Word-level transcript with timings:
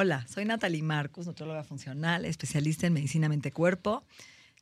Hola, 0.00 0.24
soy 0.28 0.44
Natalie 0.44 0.84
Marcus, 0.84 1.26
nutróloga 1.26 1.64
funcional, 1.64 2.24
especialista 2.24 2.86
en 2.86 2.92
medicina 2.92 3.28
mente-cuerpo. 3.28 4.04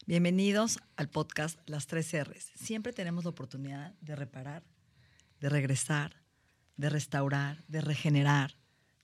Bienvenidos 0.07 0.79
al 0.97 1.11
podcast 1.11 1.61
Las 1.67 1.87
Tres 1.87 2.11
R's. 2.15 2.53
Siempre 2.55 2.95
tenemos 2.95 3.25
la 3.25 3.31
oportunidad 3.33 3.93
de 4.01 4.17
reparar, 4.17 4.63
de 5.39 5.51
regresar, 5.51 6.23
de 6.79 6.89
restaurar, 6.89 7.63
de 7.69 7.83
regenerar 7.83 8.57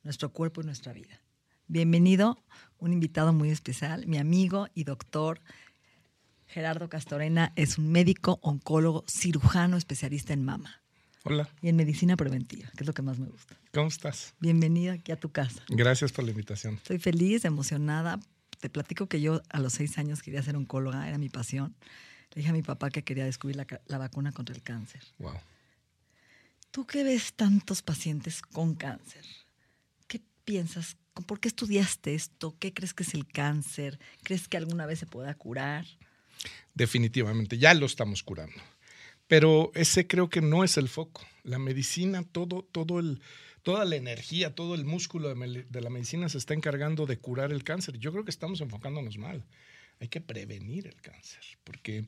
nuestro 0.04 0.32
cuerpo 0.32 0.62
y 0.62 0.64
nuestra 0.64 0.94
vida. 0.94 1.20
Bienvenido, 1.66 2.42
un 2.78 2.94
invitado 2.94 3.34
muy 3.34 3.50
especial, 3.50 4.06
mi 4.06 4.16
amigo 4.16 4.68
y 4.72 4.84
doctor 4.84 5.42
Gerardo 6.46 6.88
Castorena 6.88 7.52
es 7.56 7.76
un 7.76 7.92
médico, 7.92 8.38
oncólogo, 8.40 9.04
cirujano, 9.06 9.76
especialista 9.76 10.32
en 10.32 10.46
mama 10.46 10.81
Hola, 11.24 11.48
y 11.60 11.68
en 11.68 11.76
medicina 11.76 12.16
preventiva, 12.16 12.68
que 12.76 12.82
es 12.82 12.86
lo 12.86 12.94
que 12.94 13.02
más 13.02 13.20
me 13.20 13.28
gusta. 13.28 13.56
¿cómo 13.72 13.86
estás? 13.86 14.34
Bienvenido 14.40 14.92
aquí 14.92 15.12
a 15.12 15.16
tu 15.16 15.30
casa. 15.30 15.62
Gracias 15.68 16.10
por 16.10 16.24
la 16.24 16.30
invitación. 16.30 16.74
Estoy 16.74 16.98
feliz, 16.98 17.44
emocionada. 17.44 18.18
Te 18.58 18.68
platico 18.68 19.06
que 19.06 19.20
yo 19.20 19.40
a 19.48 19.60
los 19.60 19.74
seis 19.74 19.98
años 19.98 20.20
quería 20.20 20.42
ser 20.42 20.56
oncóloga, 20.56 21.08
era 21.08 21.18
mi 21.18 21.28
pasión. 21.28 21.76
Le 22.32 22.40
dije 22.40 22.50
a 22.50 22.52
mi 22.52 22.62
papá 22.62 22.90
que 22.90 23.04
quería 23.04 23.24
descubrir 23.24 23.56
la, 23.56 23.98
vacuna 23.98 24.32
contra 24.32 24.54
el 24.54 24.62
cáncer. 24.62 25.02
Wow. 25.18 25.38
Tú 26.72 26.86
que 26.86 27.04
ves 27.04 27.34
tantos 27.34 27.82
pacientes 27.82 28.42
con 28.42 28.74
cáncer, 28.74 29.24
¿qué 30.08 30.20
piensas? 30.44 30.96
¿Por 31.26 31.38
qué 31.38 31.48
estudiaste 31.48 32.14
esto? 32.14 32.56
¿Qué 32.58 32.72
crees 32.72 32.94
que 32.94 33.04
es 33.04 33.14
el 33.14 33.28
cáncer? 33.28 34.00
¿Crees 34.24 34.48
que 34.48 34.56
alguna 34.56 34.86
vez 34.86 34.98
se 34.98 35.06
pueda 35.06 35.32
curar? 35.34 35.86
Definitivamente, 36.74 37.58
ya 37.58 37.74
lo 37.74 37.86
estamos 37.86 38.22
curando. 38.24 38.60
Pero 39.32 39.72
ese 39.74 40.06
creo 40.06 40.28
que 40.28 40.42
no 40.42 40.62
es 40.62 40.76
el 40.76 40.90
foco. 40.90 41.22
La 41.42 41.58
medicina, 41.58 42.22
todo, 42.22 42.68
todo 42.70 43.00
el, 43.00 43.22
toda 43.62 43.86
la 43.86 43.96
energía, 43.96 44.54
todo 44.54 44.74
el 44.74 44.84
músculo 44.84 45.34
de, 45.34 45.80
la 45.80 45.88
medicina 45.88 46.28
se 46.28 46.36
está 46.36 46.52
encargando 46.52 47.06
de 47.06 47.16
curar 47.16 47.50
el 47.50 47.64
cáncer. 47.64 47.96
Yo 47.96 48.12
creo 48.12 48.26
que 48.26 48.30
estamos 48.30 48.60
enfocándonos 48.60 49.16
mal. 49.16 49.42
Hay 50.00 50.08
que 50.08 50.20
prevenir 50.20 50.86
el 50.86 51.00
cáncer, 51.00 51.40
porque 51.64 52.04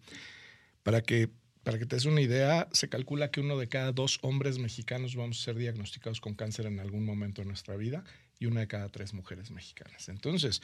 para 0.83 1.00
que, 1.00 1.30
para 1.62 1.78
que 1.78 1.86
te 1.86 1.97
des 1.97 2.05
una 2.05 2.20
idea, 2.20 2.69
se 2.72 2.91
calcula 2.91 3.30
que 3.30 3.41
uno 3.41 3.56
de 3.56 3.69
cada 3.69 3.92
dos 3.92 4.19
hombres 4.20 4.58
mexicanos 4.58 5.17
vamos 5.17 5.41
a 5.41 5.45
ser 5.45 5.56
diagnosticados 5.56 6.20
con 6.20 6.34
cáncer 6.34 6.67
en 6.67 6.78
algún 6.78 7.06
momento 7.06 7.41
de 7.41 7.48
nuestra 7.48 7.75
vida 7.75 8.05
y 8.39 8.45
una 8.45 8.61
de 8.61 8.69
cada 8.69 8.91
tres 8.91 9.14
mujeres 9.14 9.50
mexicanas. 9.50 10.11
Entonces, 10.11 10.61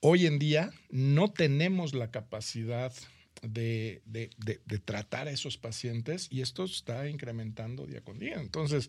hoy 0.00 0.26
en 0.26 0.40
día 0.40 0.72
no 0.90 1.30
tenemos 1.30 1.94
la 1.94 2.10
capacidad 2.10 2.92
de, 3.42 4.02
de- 4.06 4.30
de- 4.38 4.78
tratar 4.78 5.28
a 5.28 5.32
esos 5.32 5.58
pacientes 5.58 6.28
y 6.30 6.40
esto 6.40 6.64
está 6.64 7.08
incrementando 7.08 7.86
día 7.86 8.00
con 8.00 8.18
día. 8.18 8.36
Entonces, 8.36 8.88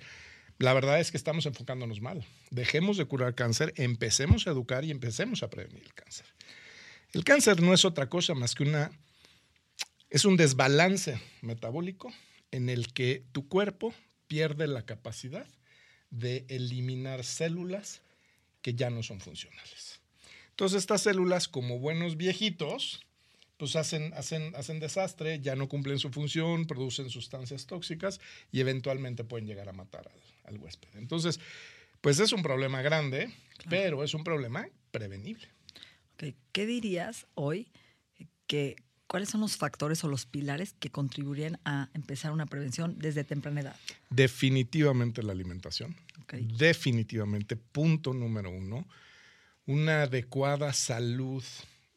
la 0.60 0.74
verdad 0.74 1.00
es 1.00 1.12
que 1.12 1.18
estamos 1.18 1.46
enfocándonos 1.46 2.00
mal. 2.02 2.26
Dejemos 2.52 2.98
de 2.98 3.06
curar 3.06 3.36
cáncer, 3.36 3.74
empecemos 3.78 4.48
a 4.48 4.52
educar 4.52 4.86
y 4.86 4.92
empecemos 4.92 5.44
a 5.44 5.50
prevenir 5.50 5.84
el 5.84 5.94
cáncer. 5.94 6.26
El 7.12 7.24
cáncer 7.24 7.62
no 7.62 7.74
es 7.74 7.84
otra 7.86 8.10
cosa 8.10 8.34
más 8.34 8.56
que 8.56 8.64
una... 8.64 8.92
Es 10.10 10.26
un 10.26 10.38
desbalance 10.38 11.20
metabólico 11.42 12.14
en 12.52 12.70
el 12.70 12.94
que 12.94 13.24
tu 13.32 13.48
cuerpo 13.48 13.94
pierde 14.28 14.68
la 14.68 14.86
capacidad 14.86 15.48
de 16.12 16.46
eliminar 16.50 17.24
células 17.24 18.02
que 18.62 18.76
ya 18.76 18.92
no 18.92 19.02
son 19.02 19.20
funcionales. 19.20 20.00
Entonces 20.52 20.78
estas 20.80 21.02
células, 21.02 21.48
como 21.48 21.80
buenos 21.80 22.16
viejitos, 22.16 23.02
pues 23.58 23.76
hacen, 23.76 24.14
hacen, 24.14 24.56
hacen 24.56 24.80
desastre, 24.80 25.40
ya 25.40 25.56
no 25.56 25.68
cumplen 25.68 26.00
su 26.00 26.10
función, 26.10 26.66
producen 26.66 27.10
sustancias 27.10 27.66
tóxicas 27.66 28.20
y 28.52 28.60
eventualmente 28.60 29.24
pueden 29.24 29.48
llegar 29.48 29.70
a 29.70 29.74
matar 29.74 30.08
al, 30.08 30.54
al 30.54 30.62
huésped. 30.62 30.90
Entonces, 30.96 31.40
pues 32.02 32.20
es 32.20 32.34
un 32.34 32.44
problema 32.44 32.82
grande, 32.82 33.32
pero 33.70 34.04
es 34.04 34.14
un 34.14 34.24
problema 34.24 34.68
prevenible. 34.92 35.48
¿Qué 36.52 36.66
dirías 36.66 37.26
hoy 37.36 37.68
que 38.48 38.76
cuáles 39.08 39.30
son 39.30 39.42
los 39.42 39.58
factores 39.58 40.04
o 40.04 40.08
los 40.08 40.26
pilares 40.26 40.74
que 40.80 40.90
contribuirían 40.90 41.60
a 41.66 41.90
empezar 41.94 42.32
una 42.32 42.46
prevención 42.46 42.98
desde 43.00 43.24
temprana 43.24 43.62
edad? 43.62 43.76
Definitivamente 44.10 45.24
la 45.24 45.32
alimentación. 45.32 45.96
Definitivamente, 46.58 47.56
punto 47.56 48.14
número 48.14 48.50
uno, 48.50 48.88
una 49.66 50.04
adecuada 50.04 50.74
salud 50.74 51.44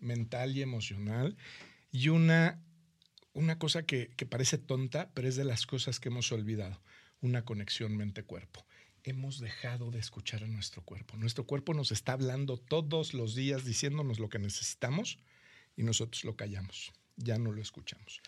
mental 0.07 0.57
y 0.57 0.63
emocional 0.63 1.37
y 1.93 2.09
una, 2.09 2.63
una 3.33 3.59
cosa 3.59 3.85
que, 3.85 4.09
que 4.17 4.27
parece 4.27 4.59
tonta, 4.59 5.11
pero 5.15 5.29
es 5.29 5.37
de 5.37 5.45
las 5.45 5.67
cosas 5.67 6.01
que 6.01 6.09
hemos 6.09 6.33
olvidado, 6.33 6.81
una 7.21 7.45
conexión 7.45 7.97
mente-cuerpo. 7.97 8.65
Hemos 9.05 9.39
dejado 9.39 9.91
de 9.91 9.99
escuchar 9.99 10.43
a 10.43 10.49
nuestro 10.49 10.83
cuerpo. 10.83 11.17
Nuestro 11.17 11.45
cuerpo 11.45 11.75
nos 11.75 11.93
está 11.93 12.13
hablando 12.13 12.57
todos 12.57 13.15
los 13.15 13.35
días 13.35 13.65
diciéndonos 13.65 14.19
lo 14.19 14.29
que 14.29 14.39
necesitamos 14.39 15.19
y 15.77 15.83
nosotros 15.83 16.25
lo 16.25 16.37
callamos, 16.37 16.93
ya 17.17 17.39
no 17.39 17.53
lo 17.53 17.61
escuchamos. 17.61 18.21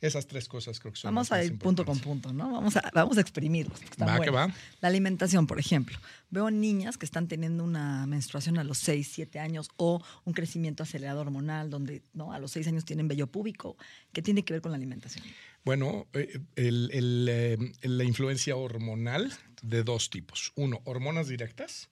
Esas 0.00 0.26
tres 0.26 0.48
cosas 0.48 0.78
creo 0.80 0.92
que 0.92 0.98
son 0.98 1.08
Vamos 1.14 1.32
a 1.32 1.42
ir 1.42 1.56
punto 1.58 1.84
con 1.84 1.98
punto, 1.98 2.32
¿no? 2.32 2.52
Vamos 2.52 2.76
a, 2.76 2.90
vamos 2.94 3.16
a 3.16 3.20
exprimirlos. 3.20 3.72
porque 3.78 3.90
están 3.90 4.08
Va 4.08 4.20
que 4.20 4.30
va. 4.30 4.52
La 4.80 4.88
alimentación, 4.88 5.46
por 5.46 5.58
ejemplo. 5.58 5.96
Veo 6.30 6.50
niñas 6.50 6.98
que 6.98 7.06
están 7.06 7.28
teniendo 7.28 7.62
una 7.64 8.06
menstruación 8.06 8.58
a 8.58 8.64
los 8.64 8.78
6, 8.78 9.08
7 9.12 9.38
años 9.38 9.68
o 9.76 10.02
un 10.24 10.32
crecimiento 10.32 10.82
acelerado 10.82 11.20
hormonal 11.20 11.70
donde 11.70 12.02
¿no? 12.12 12.32
a 12.32 12.38
los 12.38 12.50
6 12.52 12.66
años 12.68 12.84
tienen 12.84 13.08
vello 13.08 13.26
púbico. 13.28 13.76
¿Qué 14.12 14.20
tiene 14.20 14.44
que 14.44 14.52
ver 14.54 14.62
con 14.62 14.72
la 14.72 14.76
alimentación? 14.76 15.24
Bueno, 15.64 16.06
eh, 16.12 16.38
el- 16.56 16.90
el, 16.92 17.26
eh, 17.30 17.58
la 17.82 18.04
influencia 18.04 18.56
hormonal 18.56 19.32
de 19.62 19.82
dos 19.84 20.10
tipos. 20.10 20.52
Uno, 20.56 20.80
hormonas 20.84 21.28
directas, 21.28 21.88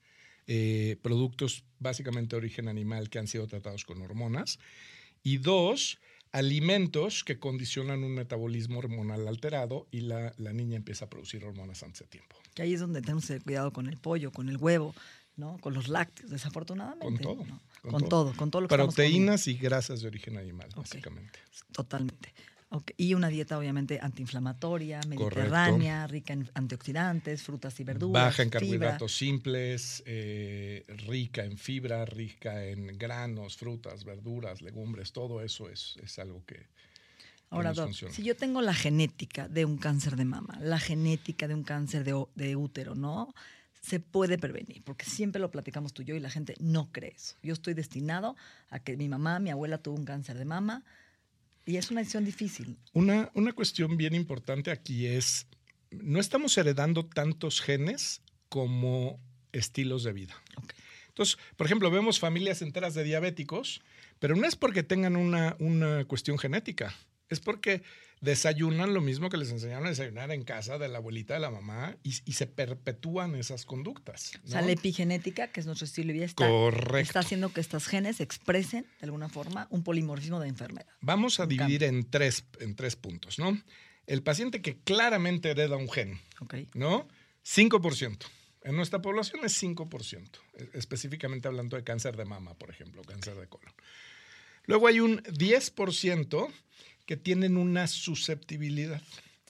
eh, 0.47 0.97
productos 1.03 1.65
básicamente 1.79 2.35
de 2.37 2.39
origen 2.39 2.69
animal 2.69 3.09
que 3.09 3.19
han 3.21 3.29
sido 3.29 3.47
tratados 3.47 3.85
con 3.85 4.03
hormonas. 4.03 4.59
Y 5.23 5.39
dos, 5.39 5.99
alimentos 6.33 7.25
que 7.25 7.39
condicionan 7.39 8.03
un 8.03 8.15
metabolismo 8.15 8.79
hormonal 8.79 9.29
alterado 9.29 9.87
y 9.91 10.01
la, 10.01 10.35
la 10.39 10.53
niña 10.53 10.77
empieza 10.77 11.05
a 11.05 11.11
producir 11.11 11.45
hormonas 11.45 11.83
antes 11.83 12.01
de 12.01 12.07
tiempo. 12.07 12.37
Que 12.55 12.63
ahí 12.63 12.75
es 12.75 12.81
donde 12.81 13.03
tenemos 13.03 13.25
que 13.25 13.29
tener 13.29 13.43
cuidado 13.43 13.73
con 13.73 13.87
el 13.87 13.99
pollo, 13.99 14.33
con 14.33 14.49
el 14.49 14.57
huevo, 14.57 14.95
¿no? 15.37 15.59
Con 15.59 15.75
los 15.75 15.89
lácteos, 15.89 16.31
desafortunadamente. 16.31 17.23
Con 17.23 17.37
todo. 17.37 17.47
¿no? 17.47 17.61
Con, 17.91 18.09
todo. 18.09 18.33
con 18.35 18.51
todo 18.51 18.63
lo 18.63 18.69
que 18.69 18.75
Proteínas 18.75 19.47
y 19.47 19.55
grasas 19.55 20.01
de 20.01 20.09
origen 20.09 20.39
animal, 20.39 20.69
básicamente. 20.75 21.39
Totalmente. 21.73 22.33
Y 22.97 23.15
una 23.15 23.29
dieta 23.29 23.59
obviamente 23.59 23.99
antiinflamatoria, 24.01 25.01
mediterránea, 25.07 26.07
rica 26.07 26.33
en 26.33 26.49
antioxidantes, 26.55 27.43
frutas 27.43 27.79
y 27.81 27.85
verduras. 27.85 28.25
Baja 28.25 28.43
en 28.43 28.49
fibra. 28.49 28.61
carbohidratos 28.61 29.17
simples, 29.17 30.03
eh, 30.07 30.85
rica 31.07 31.45
en 31.45 31.59
fibra, 31.59 32.05
rica 32.05 32.65
en 32.65 32.99
granos, 32.99 33.57
frutas, 33.57 34.05
verduras, 34.05 34.63
legumbres, 34.63 35.13
todo 35.13 35.43
eso 35.43 35.69
es, 35.69 35.97
es 36.03 36.19
algo 36.19 36.45
que, 36.47 36.67
Ahora, 37.53 37.75
Doc, 37.75 37.93
si 37.93 38.23
yo 38.23 38.35
tengo 38.35 38.63
la 38.63 38.73
genética 38.73 39.47
de 39.47 39.67
un 39.67 39.77
cáncer 39.77 40.17
de 40.17 40.25
mama, 40.25 40.59
la 40.63 40.79
genética 40.79 41.47
de 41.47 41.55
un 41.55 41.65
cáncer 41.65 42.03
de, 42.03 42.25
de 42.35 42.57
útero, 42.57 42.95
¿no? 42.95 43.35
Se 43.83 44.01
puede 44.01 44.39
prevenir, 44.39 44.83
porque 44.85 45.05
siempre 45.05 45.39
lo 45.39 45.51
platicamos 45.51 45.93
tú 45.93 46.01
y 46.01 46.07
yo 46.07 46.15
y 46.15 46.21
la 46.21 46.31
gente 46.31 46.55
no 46.61 46.91
cree 46.93 47.13
eso. 47.15 47.37
Yo 47.43 47.53
estoy 47.53 47.75
destinado 47.75 48.37
a 48.71 48.79
que 48.79 48.97
mi 48.97 49.07
mamá, 49.07 49.39
mi 49.39 49.51
abuela 49.51 49.77
tuvo 49.77 49.97
un 49.97 50.07
cáncer 50.07 50.39
de 50.39 50.47
mama 50.47 50.83
y 51.65 51.77
es 51.77 51.91
una 51.91 52.01
decisión 52.01 52.25
difícil. 52.25 52.77
Una, 52.93 53.31
una 53.35 53.53
cuestión 53.53 53.97
bien 53.97 54.15
importante 54.15 54.71
aquí 54.71 55.07
es, 55.07 55.47
no 55.91 56.21
estamos 56.21 56.57
heredando 56.59 57.07
tantos 57.07 57.61
genes 57.61 58.23
como 58.49 59.21
estilos 59.53 60.05
de 60.05 60.13
vida. 60.13 60.35
Entonces, 61.09 61.39
por 61.57 61.67
ejemplo, 61.67 61.91
vemos 61.91 62.19
familias 62.19 62.63
enteras 62.63 62.95
de 62.95 63.05
diabéticos, 63.05 63.83
pero 64.19 64.35
no 64.35 64.47
es 64.47 64.57
porque 64.57 64.83
tengan 64.83 65.17
una, 65.17 65.57
una 65.59 66.05
cuestión 66.07 66.39
genética, 66.39 66.95
Es 67.33 67.41
porque 67.41 67.83
desayunan 68.21 68.95
lo 68.95 69.01
mismo 69.01 69.29
que 69.31 69.37
les 69.37 69.51
enseñaron 69.51 69.87
a 69.87 69.91
desayunar 69.91 70.31
en 70.31 70.45
casa 70.45 70.79
de 70.79 70.87
la 70.89 70.99
abuelita, 70.99 71.35
de 71.35 71.41
la 71.41 71.51
mamá, 71.51 71.97
y, 72.05 72.15
y 72.25 72.35
se 72.35 72.47
perpetúan 72.47 73.35
esas 73.35 73.65
conductas. 73.65 74.33
O 74.45 74.49
sea, 74.49 74.61
¿no? 74.61 74.67
la 74.69 74.73
epigenética, 74.75 75.49
que 75.49 75.59
es 75.59 75.67
nuestro 75.67 75.87
estilo 75.87 76.09
de 76.09 76.13
vida, 76.13 76.25
está, 76.27 76.47
Correcto. 76.47 76.99
está 76.99 77.19
haciendo 77.21 77.53
que 77.53 77.61
estas 77.61 77.87
genes 77.87 78.21
expresen 78.21 78.85
de 79.01 79.07
alguna 79.07 79.29
forma 79.29 79.67
un 79.71 79.83
polimorfismo 79.83 80.39
de 80.39 80.49
enfermedad. 80.49 80.87
Vamos 81.01 81.41
a 81.41 81.45
Un 81.45 81.49
dividir 81.49 81.83
en 81.83 82.09
tres, 82.09 82.45
en 82.61 82.77
tres 82.77 82.95
puntos, 82.95 83.39
¿no? 83.41 83.61
El 84.07 84.23
paciente 84.23 84.63
que 84.63 84.77
claramente 84.79 85.51
hereda 85.51 85.77
un 85.77 85.91
gen, 85.91 86.21
¿Ok? 86.41 86.55
¿no? 86.75 87.09
5%. 87.45 88.19
En 88.65 88.77
nuestra 88.77 89.03
población 89.03 89.45
es 89.45 89.61
5%, 89.61 90.39
e- 90.55 90.71
específicamente 90.75 91.49
hablando 91.49 91.77
de 91.77 91.83
cáncer 91.83 92.17
de 92.17 92.25
mama, 92.25 92.55
por 92.55 92.71
ejemplo, 92.71 93.03
cáncer 93.03 93.35
de 93.35 93.49
colon. 93.49 93.73
Luego 94.67 94.87
hay 94.87 95.01
un 95.01 95.21
10% 95.25 96.49
que 97.13 97.19
tienen 97.19 97.59
una 97.59 97.89
susceptibilidad. 97.89 99.03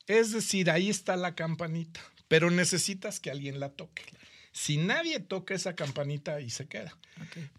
Es 0.09 0.33
decir, 0.33 0.69
ahí 0.69 0.91
está 0.91 1.15
la 1.17 1.37
campanita, 1.37 2.01
pero 2.27 2.51
necesitas 2.51 3.21
que 3.21 3.31
alguien 3.31 3.61
la 3.61 3.69
toque. 3.69 4.03
Si 4.51 4.79
nadie 4.79 5.21
toca 5.21 5.55
esa 5.55 5.77
campanita, 5.77 6.35
ahí 6.35 6.51
se 6.51 6.67
queda. 6.67 6.99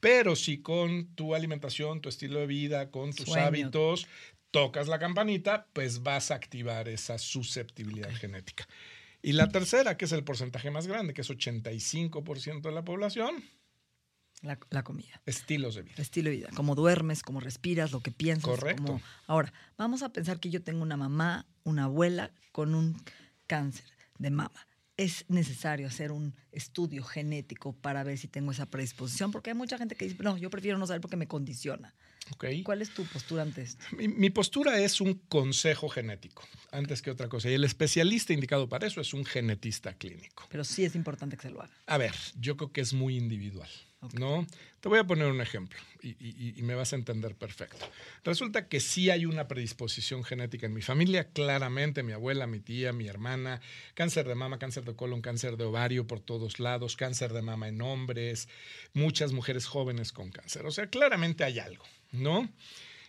Pero 0.02 0.36
si 0.36 0.58
con 0.58 1.08
tu 1.16 1.36
alimentación, 1.36 2.02
tu 2.02 2.10
estilo 2.10 2.42
de 2.42 2.48
vida, 2.48 2.92
con 2.92 3.14
tus 3.14 3.28
Sueño. 3.28 3.46
hábitos, 3.46 4.08
tocas 4.52 4.90
la 4.90 5.00
campanita, 5.00 5.68
pues 5.72 6.04
vas 6.04 6.32
a 6.32 6.36
activar 6.36 6.90
esa 6.90 7.18
susceptibilidad 7.18 8.12
genética. 8.12 8.68
Y 9.22 9.32
la 9.32 9.48
tercera, 9.48 9.96
que 9.96 10.04
es 10.04 10.12
el 10.12 10.26
porcentaje 10.26 10.70
más 10.70 10.86
grande, 10.86 11.14
que 11.14 11.22
es 11.22 11.30
85% 11.30 12.60
de 12.62 12.72
la 12.74 12.84
población, 12.84 13.42
La, 14.44 14.60
la 14.70 14.84
comida. 14.84 15.20
estilos 15.26 15.74
de 15.76 15.82
vida. 15.84 15.96
Estilo 15.98 16.30
de 16.30 16.36
vida, 16.36 16.50
cómo 16.54 16.76
duermes, 16.76 17.24
cómo 17.24 17.40
respiras, 17.40 17.92
lo 17.92 18.02
que 18.02 18.12
piensas. 18.12 18.44
Correcto. 18.44 18.84
cómo- 18.84 19.02
Ahora, 19.26 19.52
vamos 19.78 20.04
a 20.04 20.10
pensar 20.10 20.40
que 20.40 20.50
yo 20.52 20.62
tengo 20.62 20.82
una 20.84 20.98
mamá, 20.98 21.48
una 21.64 21.86
abuela 21.86 22.30
con 22.52 22.76
un 22.76 23.02
cáncer 23.48 23.86
de 24.20 24.30
mama. 24.30 24.68
Es 24.96 25.26
necesario 25.28 25.88
hacer 25.88 26.12
un 26.12 26.36
estudio 26.52 27.04
genético 27.04 27.74
para 27.74 28.04
ver 28.04 28.18
si 28.20 28.28
tengo 28.28 28.52
esa 28.52 28.68
predisposición, 28.68 29.32
porque 29.32 29.50
hay 29.50 29.56
mucha 29.56 29.78
gente 29.80 29.96
que 29.96 30.06
dice, 30.06 30.22
no, 30.22 30.38
yo 30.38 30.50
prefiero 30.52 30.78
no 30.78 30.86
saber 30.86 31.02
porque 31.02 31.16
me 31.18 31.28
condiciona. 31.28 31.96
¿ok? 32.32 32.46
¿Cuál 32.64 32.82
es 32.84 32.94
tu 32.94 33.04
postura 33.06 33.42
ante 33.42 33.64
esto? 33.64 33.84
Mi, 33.98 34.08
mi 34.08 34.30
postura 34.30 34.78
es 34.80 35.02
un 35.02 35.16
consejo 35.30 35.90
genético, 35.90 36.44
antes 36.72 37.02
que 37.02 37.10
otra 37.12 37.28
cosa. 37.28 37.50
Y 37.50 37.54
el 37.54 37.64
especialista 37.64 38.34
indicado 38.34 38.70
para 38.70 38.86
eso 38.88 39.02
es 39.02 39.14
un 39.14 39.26
genetista 39.26 39.94
clínico. 39.94 40.46
Pero 40.50 40.64
sí 40.64 40.86
es 40.86 40.96
importante 40.96 41.38
que 41.38 41.44
se 41.44 41.50
lo 41.50 41.62
haga. 41.62 41.74
A 41.88 41.98
ver, 41.98 42.14
yo 42.40 42.56
creo 42.56 42.72
que 42.72 42.82
es 42.82 42.94
muy 42.94 43.18
individual, 43.18 43.70
¿no? 44.14 44.46
Te 44.82 44.90
voy 44.90 45.00
a 45.00 45.06
poner 45.06 45.28
un 45.28 45.40
ejemplo 45.40 45.80
y, 46.02 46.10
y- 46.20 46.54
y 46.58 46.62
me 46.62 46.76
vas 46.76 46.92
a 46.92 46.98
entender 46.98 47.36
perfecto. 47.36 47.78
Resulta 48.24 48.68
que 48.68 48.80
sí 48.82 49.10
hay 49.10 49.26
una 49.26 49.48
predisposición 49.48 50.24
genética 50.26 50.66
en 50.66 50.74
mi 50.74 50.82
familia, 50.82 51.30
claramente, 51.30 52.04
mi 52.04 52.12
abuela, 52.12 52.46
mi 52.48 52.60
tía, 52.60 52.92
mi 52.92 53.08
hermana, 53.08 53.62
cáncer 53.94 54.28
de 54.28 54.36
mama, 54.36 54.60
cáncer 54.60 54.84
de 54.84 54.96
colon, 54.96 55.22
cáncer 55.22 55.56
de 55.56 55.64
ovario 55.64 56.06
por 56.06 56.20
todos 56.20 56.60
lados, 56.60 56.96
cáncer 56.98 57.32
de 57.32 57.42
mama 57.42 57.70
en 57.70 57.82
hombres, 57.82 58.50
muchas 58.94 59.32
mujeres 59.32 59.66
jóvenes 59.66 60.12
con 60.12 60.32
cáncer. 60.32 60.66
O 60.66 60.72
sea, 60.72 60.88
claramente 60.88 61.44
hay 61.46 61.60
algo, 61.60 61.86
¿no? 62.12 62.50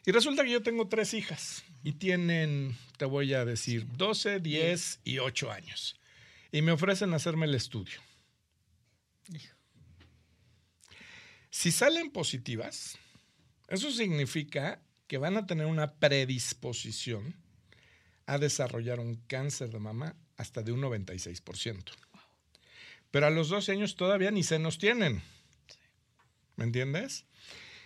Y 0.06 0.12
resulta 0.12 0.44
que 0.44 0.50
yo 0.52 0.62
tengo 0.62 0.86
tres 0.88 1.14
hijas 1.14 1.64
y 1.82 1.92
tienen, 1.92 2.76
te 2.98 3.04
voy 3.06 3.34
a 3.34 3.44
decir, 3.44 3.86
12, 3.96 4.38
10 4.40 5.00
y 5.04 5.18
8 5.18 5.50
años. 5.50 5.96
Y 6.52 6.62
me 6.62 6.72
ofrecen 6.72 7.14
hacerme 7.14 7.46
el 7.46 7.54
estudio. 7.54 8.00
Si 11.54 11.70
salen 11.70 12.10
positivas, 12.10 12.98
eso 13.68 13.92
significa 13.92 14.82
que 15.06 15.18
van 15.18 15.36
a 15.36 15.46
tener 15.46 15.66
una 15.66 15.94
predisposición 15.94 17.36
a 18.26 18.38
desarrollar 18.38 18.98
un 18.98 19.14
cáncer 19.28 19.70
de 19.70 19.78
mama 19.78 20.16
hasta 20.36 20.64
de 20.64 20.72
un 20.72 20.82
96%. 20.82 21.92
Pero 23.12 23.26
a 23.26 23.30
los 23.30 23.50
12 23.50 23.70
años 23.70 23.94
todavía 23.94 24.32
ni 24.32 24.42
se 24.42 24.58
nos 24.58 24.78
tienen. 24.78 25.22
¿Me 26.56 26.64
entiendes? 26.64 27.24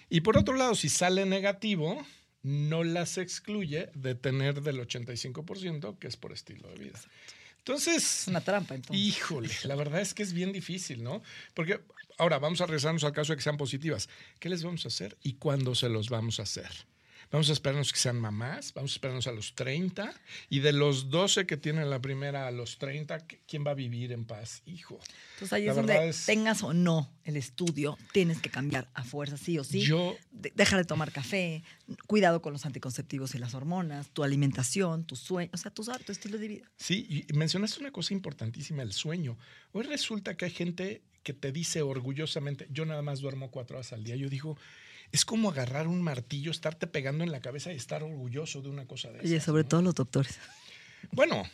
Y 0.09 0.23
por 0.23 0.39
otro 0.39 0.55
lado, 0.55 0.75
si 0.75 0.89
sale 0.89 1.27
negativo, 1.27 2.07
no 2.43 2.85
las 2.85 3.19
excluye 3.19 3.91
de 3.95 4.15
tener 4.15 4.63
del 4.63 4.81
85%, 4.81 5.99
que 5.99 6.09
es 6.09 6.17
por 6.17 6.33
estilo 6.33 6.71
de 6.71 6.85
vida. 6.85 7.01
Entonces, 7.59 8.23
Es 8.23 8.29
una 8.29 8.41
trampa, 8.41 8.75
entonces. 8.75 9.07
Híjole, 9.07 9.51
la 9.65 9.75
verdad 9.75 10.01
es 10.01 10.15
que 10.15 10.23
es 10.23 10.33
bien 10.33 10.53
difícil, 10.53 11.05
¿no? 11.05 11.23
Porque 11.53 11.83
ahora 12.19 12.39
vamos 12.39 12.61
a 12.61 12.67
regresarnos 12.67 13.05
al 13.05 13.13
caso 13.13 13.33
de 13.33 13.37
que 13.37 13.43
sean 13.43 13.57
positivas. 13.57 14.09
¿Qué 14.39 14.49
les 14.49 14.63
vamos 14.63 14.85
a 14.85 14.89
hacer 14.89 15.17
y 15.23 15.35
cuándo 15.35 15.75
se 15.75 15.89
los 15.89 16.11
vamos 16.11 16.41
a 16.41 16.43
hacer? 16.43 16.71
Vamos 17.31 17.51
a 17.51 17.53
esperarnos 17.53 17.93
que 17.93 17.99
sean 17.99 18.19
mamás, 18.19 18.73
vamos 18.73 18.93
a 18.93 18.95
esperarnos 18.95 19.27
a 19.27 19.33
los 19.33 19.55
30 19.55 20.15
y 20.49 20.61
de 20.61 20.73
los 20.73 21.11
12 21.11 21.47
que 21.47 21.59
tienen 21.59 21.91
la 21.91 22.01
primera 22.01 22.47
a 22.47 22.51
los 22.51 22.79
30, 22.79 23.19
¿quién 23.47 23.67
va 23.67 23.73
a 23.73 23.75
vivir 23.75 24.13
en 24.13 24.25
paz? 24.25 24.63
Hijo. 24.65 24.99
Entonces 25.35 25.53
ahí 25.53 25.65
La 25.67 25.73
es 25.73 25.77
donde 25.77 26.09
es- 26.09 26.25
tengas 26.25 26.63
o 26.63 26.73
no 26.73 27.11
el 27.25 27.37
estudio, 27.37 27.99
tienes 28.15 28.41
que 28.41 28.49
cambiar 28.49 28.89
a 28.95 29.05
fuerza, 29.05 29.37
sí 29.37 29.59
o 29.59 29.65
sí. 29.65 29.83
Yo- 29.83 30.17
De- 30.31 30.53
dejar 30.55 30.79
de 30.79 30.87
tomar 30.87 31.13
café, 31.13 31.63
cuidado 32.07 32.41
con 32.41 32.55
los 32.55 32.65
anticonceptivos 32.65 33.35
y 33.35 33.39
las 33.39 33.53
hormonas, 33.55 34.09
tu 34.11 34.25
alimentación, 34.25 35.05
tu 35.05 35.15
sueño, 35.15 35.51
o 35.53 35.57
sea, 35.59 35.71
tu, 35.71 35.85
tu 35.85 36.13
estilo 36.13 36.39
de 36.39 36.49
vida. 36.49 36.71
Sí, 36.79 37.25
y 37.29 37.33
mencionaste 37.35 37.81
una 37.81 37.91
cosa 37.93 38.15
importantísima, 38.15 38.83
el 38.83 38.95
sueño. 38.95 39.37
Hoy 39.73 39.83
resulta 39.85 40.35
que 40.37 40.47
hay 40.47 40.51
gente 40.51 41.03
que 41.23 41.35
te 41.35 41.53
dice 41.53 41.83
orgullosamente, 41.83 42.67
yo 42.71 42.87
nada 42.87 43.03
más 43.03 43.21
duermo 43.21 43.51
cuatro 43.51 43.77
horas 43.77 43.93
al 43.93 44.03
día. 44.03 44.17
Yo 44.17 44.31
digo, 44.31 44.57
es 45.13 45.25
como 45.25 45.51
agarrar 45.51 45.87
un 45.89 46.03
martillo, 46.03 46.51
estarte 46.51 46.87
pegando 46.87 47.25
en 47.25 47.33
la 47.33 47.41
cabeza 47.41 47.73
y 47.73 47.77
estar 47.77 48.03
orgulloso 48.03 48.63
de 48.63 48.69
una 48.69 48.87
cosa 48.87 49.11
de 49.11 49.21
Oye, 49.21 49.37
esas, 49.37 49.45
sobre 49.45 49.63
¿no? 49.65 49.69
todo 49.69 49.83
los 49.83 49.95
doctores. 49.95 50.39
Bueno, 51.13 51.45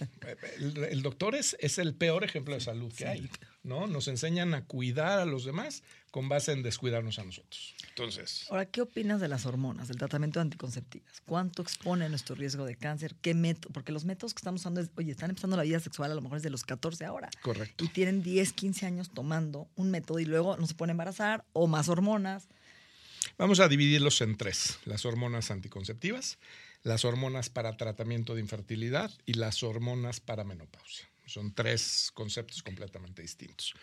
el, 0.58 0.76
el 0.84 1.02
doctor 1.02 1.34
es, 1.34 1.54
es 1.60 1.76
el 1.78 1.94
peor 1.94 2.24
ejemplo 2.24 2.54
de 2.54 2.60
salud 2.60 2.92
que 2.92 3.06
hay, 3.06 3.30
¿no? 3.62 3.86
Nos 3.86 4.08
enseñan 4.08 4.54
a 4.54 4.64
cuidar 4.64 5.18
a 5.18 5.26
los 5.26 5.44
demás 5.44 5.82
con 6.10 6.30
base 6.30 6.52
en 6.52 6.62
descuidarnos 6.62 7.18
a 7.18 7.24
nosotros. 7.24 7.74
Entonces, 7.90 8.46
Ahora, 8.50 8.64
¿qué 8.64 8.80
opinas 8.80 9.20
de 9.20 9.28
las 9.28 9.44
hormonas, 9.44 9.88
del 9.88 9.98
tratamiento 9.98 10.40
de 10.40 10.44
anticonceptivas? 10.44 11.20
¿Cuánto 11.26 11.60
expone 11.60 12.08
nuestro 12.08 12.34
riesgo 12.34 12.64
de 12.64 12.74
cáncer? 12.76 13.14
¿Qué 13.20 13.34
método? 13.34 13.70
Porque 13.72 13.92
los 13.92 14.04
métodos 14.06 14.32
que 14.32 14.38
estamos 14.38 14.62
usando, 14.62 14.80
es, 14.80 14.90
oye, 14.96 15.12
están 15.12 15.30
empezando 15.30 15.56
la 15.58 15.62
vida 15.62 15.78
sexual 15.78 16.10
a 16.10 16.14
lo 16.14 16.22
mejor 16.22 16.38
desde 16.38 16.50
los 16.50 16.64
14 16.64 17.04
ahora. 17.04 17.28
correcto. 17.42 17.84
Y 17.84 17.88
tienen 17.88 18.22
10, 18.22 18.52
15 18.54 18.86
años 18.86 19.10
tomando 19.12 19.68
un 19.76 19.90
método 19.90 20.20
y 20.20 20.24
luego 20.24 20.56
no 20.56 20.66
se 20.66 20.74
pueden 20.74 20.92
embarazar 20.92 21.44
o 21.52 21.66
más 21.66 21.88
hormonas. 21.88 22.48
Vamos 23.36 23.60
a 23.60 23.68
dividirlos 23.68 24.20
en 24.20 24.36
tres: 24.36 24.78
las 24.84 25.04
hormonas 25.04 25.50
anticonceptivas, 25.50 26.38
las 26.82 27.04
hormonas 27.04 27.50
para 27.50 27.76
tratamiento 27.76 28.34
de 28.34 28.40
infertilidad 28.40 29.10
y 29.26 29.34
las 29.34 29.62
hormonas 29.62 30.20
para 30.20 30.44
menopausia. 30.44 31.08
Son 31.26 31.52
tres 31.54 32.10
conceptos 32.14 32.62
completamente 32.62 33.22
distintos. 33.22 33.74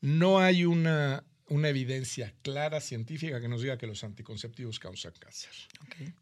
No 0.00 0.40
hay 0.40 0.64
una, 0.64 1.24
una 1.48 1.68
evidencia 1.68 2.34
clara 2.42 2.80
científica 2.80 3.40
que 3.40 3.48
nos 3.48 3.62
diga 3.62 3.78
que 3.78 3.86
los 3.86 4.02
anticonceptivos 4.04 4.78
causan 4.78 5.12
cáncer. 5.18 5.52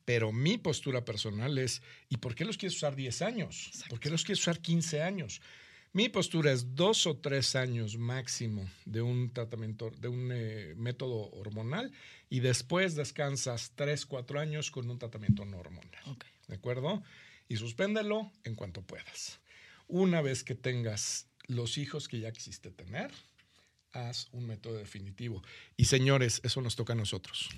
Pero 0.05 0.33
mi 0.33 0.59
postura 0.59 1.05
personal 1.05 1.57
es, 1.59 1.83
¿y 2.09 2.19
por 2.19 2.35
qué 2.35 2.45
los 2.45 2.59
quieres 2.59 2.77
usar 2.77 2.95
10 2.95 3.23
años? 3.23 3.71
¿Por 3.89 4.01
qué 4.01 4.11
los 4.11 4.25
quieres 4.25 4.41
usar 4.41 4.61
15 4.61 5.03
años? 5.03 5.41
Mi 5.95 6.09
postura 6.09 6.51
es 6.51 6.75
dos 6.75 7.07
o 7.07 7.19
tres 7.19 7.55
años 7.55 7.99
máximo 7.99 8.69
de 8.85 9.01
un 9.01 9.33
tratamiento, 9.33 9.93
de 10.01 10.09
un 10.09 10.33
eh, 10.33 10.75
método 10.77 11.31
hormonal 11.31 11.93
y 12.29 12.41
después 12.41 12.97
descansas 12.97 13.71
tres, 13.77 14.05
cuatro 14.05 14.41
años 14.41 14.73
con 14.73 14.91
un 14.91 14.99
tratamiento 14.99 15.45
no 15.45 15.59
hormonal. 15.59 16.19
¿De 16.49 16.57
acuerdo? 16.57 17.05
Y 17.49 17.59
suspéndelo 17.59 18.33
en 18.43 18.57
cuanto 18.57 18.83
puedas. 18.83 19.39
Una 19.87 20.21
vez 20.21 20.43
que 20.43 20.57
tengas 20.57 21.29
los 21.47 21.79
hijos 21.79 22.09
que 22.09 22.19
ya 22.19 22.33
quisiste 22.33 22.73
tener, 22.73 23.13
haz 23.93 24.27
un 24.33 24.49
método 24.49 24.75
definitivo. 24.75 25.45
Y 25.77 25.85
señores, 25.85 26.41
eso 26.43 26.61
nos 26.61 26.75
toca 26.75 26.95
a 26.95 26.97
nosotros. 26.97 27.51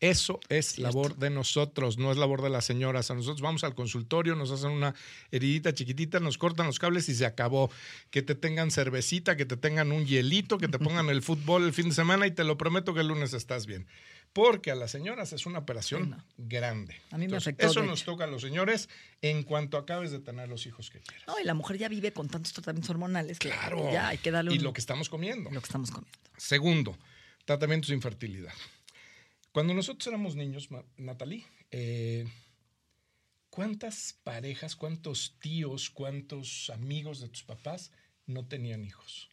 Eso 0.00 0.40
es 0.48 0.78
labor 0.78 1.16
de 1.16 1.28
nosotros, 1.28 1.98
no 1.98 2.10
es 2.10 2.16
labor 2.16 2.40
de 2.40 2.48
las 2.48 2.64
señoras. 2.64 3.10
A 3.10 3.14
nosotros 3.14 3.42
vamos 3.42 3.64
al 3.64 3.74
consultorio, 3.74 4.34
nos 4.34 4.50
hacen 4.50 4.70
una 4.70 4.94
heridita 5.30 5.74
chiquitita, 5.74 6.20
nos 6.20 6.38
cortan 6.38 6.66
los 6.66 6.78
cables 6.78 7.08
y 7.10 7.14
se 7.14 7.26
acabó. 7.26 7.70
Que 8.10 8.22
te 8.22 8.34
tengan 8.34 8.70
cervecita, 8.70 9.36
que 9.36 9.44
te 9.44 9.58
tengan 9.58 9.92
un 9.92 10.06
hielito, 10.06 10.56
que 10.56 10.68
te 10.68 10.78
pongan 10.78 11.10
el 11.10 11.20
fútbol 11.22 11.64
el 11.64 11.74
fin 11.74 11.90
de 11.90 11.94
semana 11.94 12.26
y 12.26 12.30
te 12.30 12.44
lo 12.44 12.56
prometo 12.56 12.94
que 12.94 13.00
el 13.00 13.08
lunes 13.08 13.34
estás 13.34 13.66
bien. 13.66 13.86
Porque 14.32 14.70
a 14.70 14.74
las 14.76 14.90
señoras 14.92 15.32
es 15.34 15.44
una 15.44 15.58
operación 15.58 16.04
Sí, 16.04 16.08
no. 16.10 16.24
grande. 16.38 16.94
A 17.10 17.16
mí 17.16 17.22
me 17.22 17.24
Entonces, 17.26 17.48
afectó, 17.48 17.66
Eso 17.66 17.82
nos 17.82 18.04
toca 18.04 18.24
a 18.24 18.26
los 18.28 18.40
señores 18.42 18.88
en 19.22 19.42
cuanto 19.42 19.76
acabes 19.76 20.12
de 20.12 20.20
tener 20.20 20.48
los 20.48 20.64
hijos 20.66 20.88
que 20.88 21.00
quieras. 21.00 21.24
No, 21.26 21.38
y 21.40 21.44
la 21.44 21.52
mujer 21.52 21.76
ya 21.78 21.88
vive 21.88 22.12
con 22.12 22.28
tantos 22.28 22.52
tratamientos 22.54 22.88
hormonales 22.90 23.38
que 23.38 23.50
Claro. 23.50 23.92
ya 23.92 24.08
hay 24.08 24.18
que 24.18 24.30
darle 24.30 24.54
Y 24.54 24.58
un- 24.58 24.64
lo 24.64 24.72
que 24.72 24.80
estamos 24.80 25.08
comiendo. 25.10 25.50
lo 25.50 25.60
que 25.60 25.66
estamos 25.66 25.90
comiendo. 25.90 26.16
Segundo, 26.38 26.96
tratamientos 27.44 27.88
de 27.88 27.96
infertilidad. 27.96 28.52
Cuando 29.52 29.74
nosotros 29.74 30.06
éramos 30.06 30.36
niños, 30.36 30.68
Natalie, 30.96 31.44
eh, 31.70 32.26
¿cuántas 33.50 34.16
parejas, 34.22 34.76
cuántos 34.76 35.36
tíos, 35.40 35.90
cuántos 35.90 36.70
amigos 36.70 37.20
de 37.20 37.28
tus 37.28 37.42
papás 37.42 37.90
no 38.26 38.46
tenían 38.46 38.84
hijos? 38.84 39.28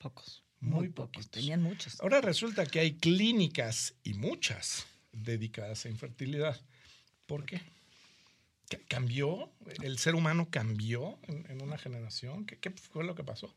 Pocos. 0.00 0.42
Muy 0.60 0.80
Muy, 0.80 0.88
pocos. 0.90 1.28
Tenían 1.30 1.62
muchos. 1.62 2.00
Ahora 2.00 2.20
resulta 2.20 2.66
que 2.66 2.80
hay 2.80 2.94
clínicas 2.94 3.94
y 4.04 4.14
muchas 4.14 4.86
dedicadas 5.12 5.84
a 5.86 5.88
infertilidad. 5.88 6.60
¿Por 7.26 7.44
qué? 7.46 7.62
¿Ca- 8.68 8.78
¿Cambió? 8.88 9.50
¿El 9.82 9.98
ser 9.98 10.14
humano 10.14 10.48
cambió 10.50 11.18
en, 11.24 11.50
en 11.50 11.62
una 11.62 11.78
generación? 11.78 12.44
¿Qué, 12.46 12.58
qué 12.58 12.70
fue 12.70 13.04
lo 13.04 13.14
que 13.14 13.24
pasó? 13.24 13.54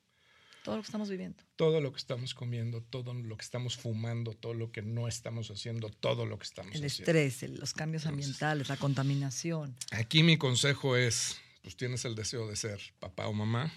Todo 0.66 0.78
lo 0.78 0.82
que 0.82 0.88
estamos 0.88 1.10
viviendo. 1.10 1.44
Todo 1.56 1.80
lo 1.80 1.92
que 1.94 1.98
estamos 2.00 2.34
comiendo, 2.34 2.82
todo 2.82 3.14
lo 3.14 3.38
que 3.38 3.44
estamos 3.44 3.78
fumando, 3.78 4.34
todo 4.34 4.56
lo 4.56 4.72
que 4.72 4.82
no 4.82 5.08
estamos 5.08 5.52
haciendo, 5.52 5.90
todo 5.92 6.26
lo 6.26 6.40
que 6.40 6.44
estamos 6.46 6.74
El 6.74 6.84
haciendo. 6.86 7.12
estrés, 7.12 7.44
el- 7.44 7.60
los 7.60 7.74
cambios 7.74 8.08
ambientales, 8.08 8.68
la 8.68 8.76
contaminación. 8.78 9.76
Aquí 9.92 10.24
mi 10.24 10.38
consejo 10.38 10.96
es, 10.98 11.38
pues 11.62 11.78
tienes 11.78 12.04
el 12.06 12.16
deseo 12.16 12.48
de 12.48 12.56
ser 12.56 12.82
papá 13.00 13.28
o 13.28 13.34
mamá 13.34 13.72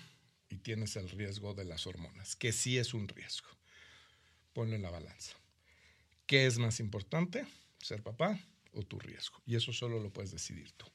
y 0.49 0.57
tienes 0.57 0.97
el 0.97 1.11
riesgo 1.11 1.53
de 1.53 1.67
las 1.67 1.87
hormonas, 1.87 2.37
que 2.37 2.53
sí 2.53 2.79
es 2.79 2.95
un 2.95 3.07
riesgo. 3.07 3.49
Ponlo 4.55 4.75
en 4.75 4.81
la 4.83 4.91
balanza. 4.91 5.35
¿Qué 6.27 6.47
es 6.47 6.59
más 6.59 6.81
importante? 6.81 7.47
¿Ser 7.83 8.03
papá 8.03 8.41
o 8.73 8.83
tu 8.83 8.99
riesgo? 8.99 9.41
Y 9.47 9.57
eso 9.57 9.73
solo 9.75 10.01
lo 10.01 10.11
puedes 10.11 10.31
decidir 10.31 10.73
tú. 10.73 10.87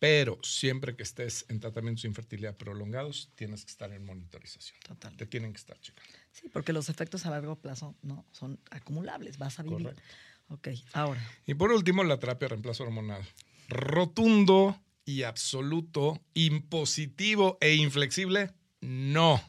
Pero 0.00 0.40
siempre 0.42 0.96
que 0.96 1.02
estés 1.02 1.44
en 1.50 1.60
tratamientos 1.60 2.02
de 2.02 2.08
infertilidad 2.08 2.56
prolongados, 2.56 3.30
tienes 3.34 3.66
que 3.66 3.70
estar 3.70 3.92
en 3.92 4.02
monitorización. 4.02 4.80
Total. 4.80 5.14
Te 5.14 5.26
tienen 5.26 5.52
que 5.52 5.58
estar 5.58 5.78
checando. 5.78 6.10
Sí, 6.32 6.48
porque 6.48 6.72
los 6.72 6.88
efectos 6.88 7.26
a 7.26 7.30
largo 7.30 7.56
plazo 7.56 7.94
no 8.00 8.24
son 8.32 8.58
acumulables, 8.70 9.36
vas 9.36 9.60
a 9.60 9.62
vivir. 9.62 9.82
Correcto. 9.82 10.02
Ok, 10.48 10.68
ahora, 10.94 11.22
Y 11.46 11.52
por 11.54 11.70
último, 11.70 12.02
la 12.02 12.18
terapia 12.18 12.46
de 12.46 12.54
reemplazo 12.54 12.82
hormonal. 12.82 13.22
Rotundo 13.68 14.82
y 15.04 15.22
absoluto, 15.22 16.20
impositivo 16.32 17.58
e 17.60 17.74
inflexible, 17.74 18.52
no. 18.80 19.40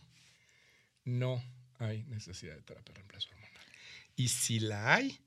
No 1.05 1.41
hay 1.79 2.03
necesidad 2.03 2.55
de 2.55 2.61
terapia 2.61 2.93
de 2.93 2.99
reemplazo 2.99 3.29
hormonal. 3.29 3.63
Y 4.17 4.27
si 4.27 4.59
la 4.59 4.95
hay, 4.95 5.17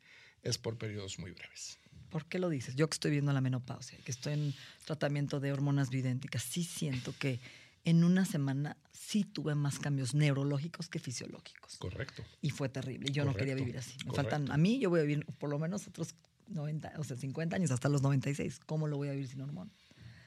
es 0.43 0.59
por 0.59 0.76
periodos 0.76 1.19
muy 1.19 1.33
breves. 1.33 1.78
¿Por 2.14 2.26
qué 2.26 2.38
lo 2.38 2.49
dices? 2.49 2.76
Yo 2.76 2.88
que 2.88 2.94
estoy 2.94 3.11
viendo 3.11 3.33
la 3.33 3.40
menopausia, 3.40 3.99
que 4.04 4.12
estoy 4.12 4.35
en 4.35 4.54
tratamiento 4.85 5.40
de 5.40 5.52
hormonas 5.52 5.90
bioidénticas, 5.90 6.44
sí 6.44 6.62
siento 6.62 7.12
que 7.18 7.40
en 7.85 8.04
una 8.04 8.25
semana 8.25 8.76
sí 8.92 9.25
tuve 9.25 9.56
más 9.56 9.80
cambios 9.80 10.14
neurológicos 10.14 10.88
que 10.88 11.00
fisiológicos. 11.00 11.76
Correcto. 11.78 12.23
Y 12.40 12.50
fue 12.50 12.68
terrible. 12.68 13.11
Yo 13.11 13.25
no 13.25 13.35
quería 13.35 13.56
vivir 13.56 13.78
así. 13.78 13.97
Me 14.04 14.12
correcto. 14.12 14.30
faltan, 14.30 14.52
a 14.52 14.56
mí 14.56 14.78
yo 14.78 14.90
voy 14.90 15.00
a 15.00 15.02
vivir 15.02 15.26
por 15.40 15.50
lo 15.50 15.59
menos 15.59 15.88
otros 15.88 16.14
90, 16.47 16.92
o 16.99 17.02
sea, 17.02 17.16
50 17.16 17.56
años, 17.56 17.73
hasta 17.73 17.88
los 17.88 18.00
96. 18.00 18.61
¿Cómo 18.64 18.87
lo 18.87 18.97
voy 18.97 19.09
a 19.09 19.11
vivir 19.11 19.26
sin 19.26 19.40
hormona? 19.40 19.73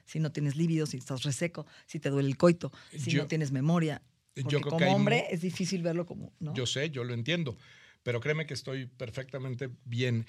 Si 0.03 0.20
no 0.20 0.29
tienes 0.34 0.58
líbido, 0.58 0.88
si 0.88 0.98
estás 0.98 1.24
reseco, 1.24 1.65
si 1.86 2.01
te 2.01 2.10
duele 2.10 2.27
el 2.27 2.36
coito, 2.36 2.70
si 2.91 3.12
Yo- 3.12 3.22
no 3.22 3.27
tienes 3.29 3.53
memoria. 3.53 4.01
yo 4.36 4.44
Porque 4.44 4.58
que 4.58 4.70
como 4.72 4.86
hay 4.86 4.91
hombre 4.91 5.27
es 5.32 5.39
difícil 5.39 5.84
verlo 5.84 6.06
como, 6.06 6.34
¿no? 6.41 6.53
Yo 6.53 6.65
sé, 6.65 6.89
yo 6.89 7.06
lo 7.06 7.13
entiendo, 7.13 7.56
pero 8.03 8.20
créeme 8.20 8.46
que 8.46 8.56
estoy 8.56 8.88
perfectamente 8.88 9.70
bien. 9.86 10.25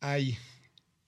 Hay 0.00 0.36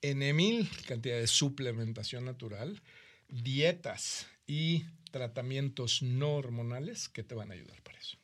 en 0.01 0.35
mil 0.35 0.69
cantidad 0.87 1.17
de 1.17 1.27
suplementación 1.27 2.25
natural, 2.25 2.81
dietas 3.29 4.27
y 4.45 4.85
tratamientos 5.11 6.01
no 6.01 6.33
hormonales 6.35 7.09
que 7.09 7.23
te 7.23 7.35
van 7.35 7.51
a 7.51 7.53
ayudar 7.53 7.81
para 7.83 7.99
eso. 7.99 8.17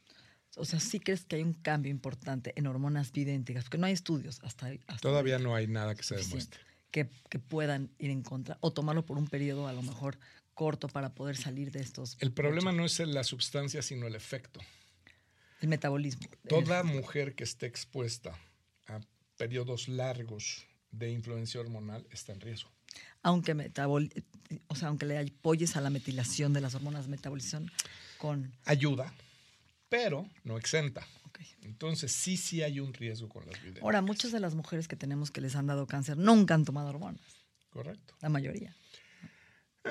O 0.55 0.65
sea, 0.65 0.79
sí 0.79 0.99
crees 0.99 1.25
que 1.25 1.37
hay 1.37 1.41
un 1.43 1.53
cambio 1.53 1.89
importante 1.91 2.53
en 2.55 2.67
hormonas 2.67 3.11
bioidénticas, 3.11 3.63
porque 3.65 3.79
no 3.79 3.87
hay 3.87 3.93
estudios 3.93 4.39
hasta, 4.43 4.67
hasta 4.87 4.97
Todavía 4.97 5.39
no 5.39 5.55
hay 5.55 5.67
nada 5.67 5.95
que 5.95 6.03
se 6.03 6.15
demuestre. 6.15 6.59
que, 6.91 7.09
que 7.29 7.39
puedan 7.39 7.89
ir 7.97 8.11
en 8.11 8.21
contra 8.21 8.57
o 8.61 8.71
tomarlo 8.71 9.03
por 9.05 9.17
un 9.17 9.27
periodo 9.27 9.67
a 9.67 9.73
lo 9.73 9.81
mejor 9.81 10.19
corto 10.53 10.87
para 10.87 11.15
poder 11.15 11.35
salir 11.37 11.71
de 11.71 11.79
estos. 11.79 12.15
El 12.19 12.31
problema 12.31 12.71
no 12.71 12.85
es 12.85 12.99
la 12.99 13.23
sustancia, 13.23 13.81
sino 13.81 14.05
el 14.05 14.13
efecto. 14.13 14.59
El 15.59 15.69
metabolismo. 15.69 16.27
Toda 16.47 16.81
El- 16.81 16.87
mujer 16.87 17.33
que 17.33 17.43
esté 17.45 17.65
expuesta 17.65 18.37
a 18.87 18.99
periodos 19.37 19.87
largos 19.87 20.67
de 20.93 21.12
influencia 21.12 21.59
hormonal 21.59 22.07
está 22.12 22.31
en 22.31 22.39
riesgo. 22.39 22.69
aunque 23.23 23.53
metabol, 23.53 24.09
o 24.67 24.75
sea, 24.75 24.88
aunque 24.89 25.05
le 25.05 25.17
apoyes 25.19 25.75
a 25.75 25.81
la 25.81 25.89
metilación 25.89 26.53
de 26.53 26.62
las 26.62 26.75
hormonas 26.75 27.07
metabolización 27.09 27.69
con. 28.17 28.53
Ayuda, 28.65 29.13
pero 29.89 30.29
no 30.45 30.57
exenta. 30.57 31.05
Entonces, 31.63 32.12
sí, 32.12 32.38
sí 32.38 32.62
hay 32.62 32.79
un 32.79 32.93
riesgo 32.93 33.27
con 33.29 33.45
las 33.45 33.62
videos. 33.63 33.83
Ahora, 33.83 34.01
muchas 34.01 34.31
de 34.31 34.39
las 34.39 34.53
mujeres 34.53 34.88
que 34.88 34.95
tenemos 34.95 35.31
que 35.31 35.41
les 35.41 35.55
han 35.55 35.65
dado 35.67 35.88
cáncer 35.88 36.17
nunca 36.17 36.53
han 36.53 36.63
tomado 36.65 36.89
hormonas, 36.89 37.21
Correcto. 37.69 38.15
la 38.21 38.29
mayoría. 38.29 38.75
Eh, 39.85 39.89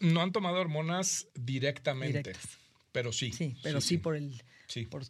no 0.00 0.20
han 0.20 0.32
tomado 0.32 0.60
hormonas 0.60 1.26
directamente, 1.34 2.18
Directas. 2.18 2.58
pero 2.92 3.12
sí. 3.12 3.32
Sí, 3.32 3.56
pero 3.62 3.80
sí, 3.80 3.98
por 3.98 4.16
el. 4.16 4.42
Sí. 4.66 4.84
por-. 4.86 5.04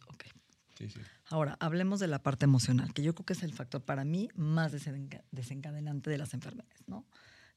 Sí, 0.89 0.99
sí. 0.99 0.99
Ahora, 1.25 1.57
hablemos 1.59 1.99
de 1.99 2.07
la 2.07 2.21
parte 2.21 2.45
emocional, 2.45 2.93
que 2.93 3.01
yo 3.03 3.13
creo 3.15 3.25
que 3.25 3.33
es 3.33 3.43
el 3.43 3.53
factor 3.53 3.81
para 3.83 4.03
mí 4.05 4.29
más 4.35 4.71
desenca- 4.73 5.23
desencadenante 5.31 6.09
de 6.09 6.17
las 6.17 6.33
enfermedades, 6.33 6.83
¿no? 6.87 7.05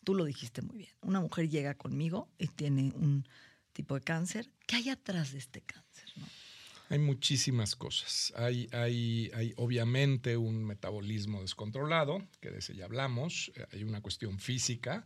Tú 0.04 0.14
lo 0.14 0.24
dijiste 0.24 0.62
muy 0.62 0.78
bien. 0.78 0.90
Una 1.02 1.20
mujer 1.20 1.48
llega 1.48 1.74
conmigo 1.74 2.28
y 2.38 2.46
tiene 2.48 2.92
un 2.94 3.26
tipo 3.72 3.94
de 3.96 4.00
cáncer. 4.02 4.48
¿Qué 4.66 4.76
hay 4.76 4.88
atrás 4.90 5.32
de 5.32 5.38
este 5.38 5.60
cáncer? 5.62 6.04
no? 6.16 6.26
Hay 6.88 7.00
muchísimas 7.00 7.74
cosas. 7.74 8.32
Hay, 8.36 8.68
hay, 8.72 9.30
hay 9.34 9.52
obviamente 9.56 10.36
un 10.36 10.64
metabolismo 10.64 11.42
descontrolado, 11.42 12.24
que 12.40 12.50
de 12.50 12.60
ese 12.60 12.76
ya 12.76 12.84
hablamos. 12.84 13.50
Eh, 13.56 13.66
Hay 13.72 13.82
una 13.84 14.00
cuestión 14.00 14.38
física. 14.38 15.04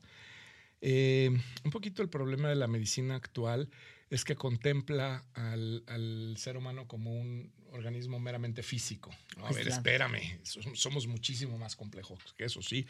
Eh, 0.81 1.31
un 1.65 1.71
poquito 1.71 2.03
el 2.03 2.09
problema 2.09 2.49
de 2.49 2.55
la 2.57 2.67
medicina 2.67 3.15
actual 3.17 3.69
es 4.09 4.25
que 4.25 4.35
contempla 4.35 5.25
al, 5.35 5.85
al 5.87 6.35
ser 6.39 6.57
humano 6.57 6.89
como 6.89 7.13
un 7.21 7.53
organismo 7.73 8.19
meramente 8.19 8.63
físico. 8.63 9.11
¿no? 9.37 9.47
A 9.47 9.51
ver, 9.51 9.59
Aislado. 9.59 9.79
espérame, 9.81 10.41
so- 10.43 10.75
somos 10.75 11.07
muchísimo 11.07 11.59
más 11.59 11.77
complejos 11.77 12.19
que 12.37 12.45
eso, 12.45 12.63
sí. 12.63 12.87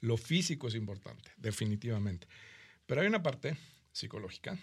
Lo 0.00 0.16
físico 0.16 0.68
es 0.68 0.74
importante, 0.74 1.30
definitivamente. 1.36 2.26
Pero 2.86 3.00
hay 3.00 3.06
una 3.08 3.22
parte 3.22 3.56
psicológica, 3.92 4.58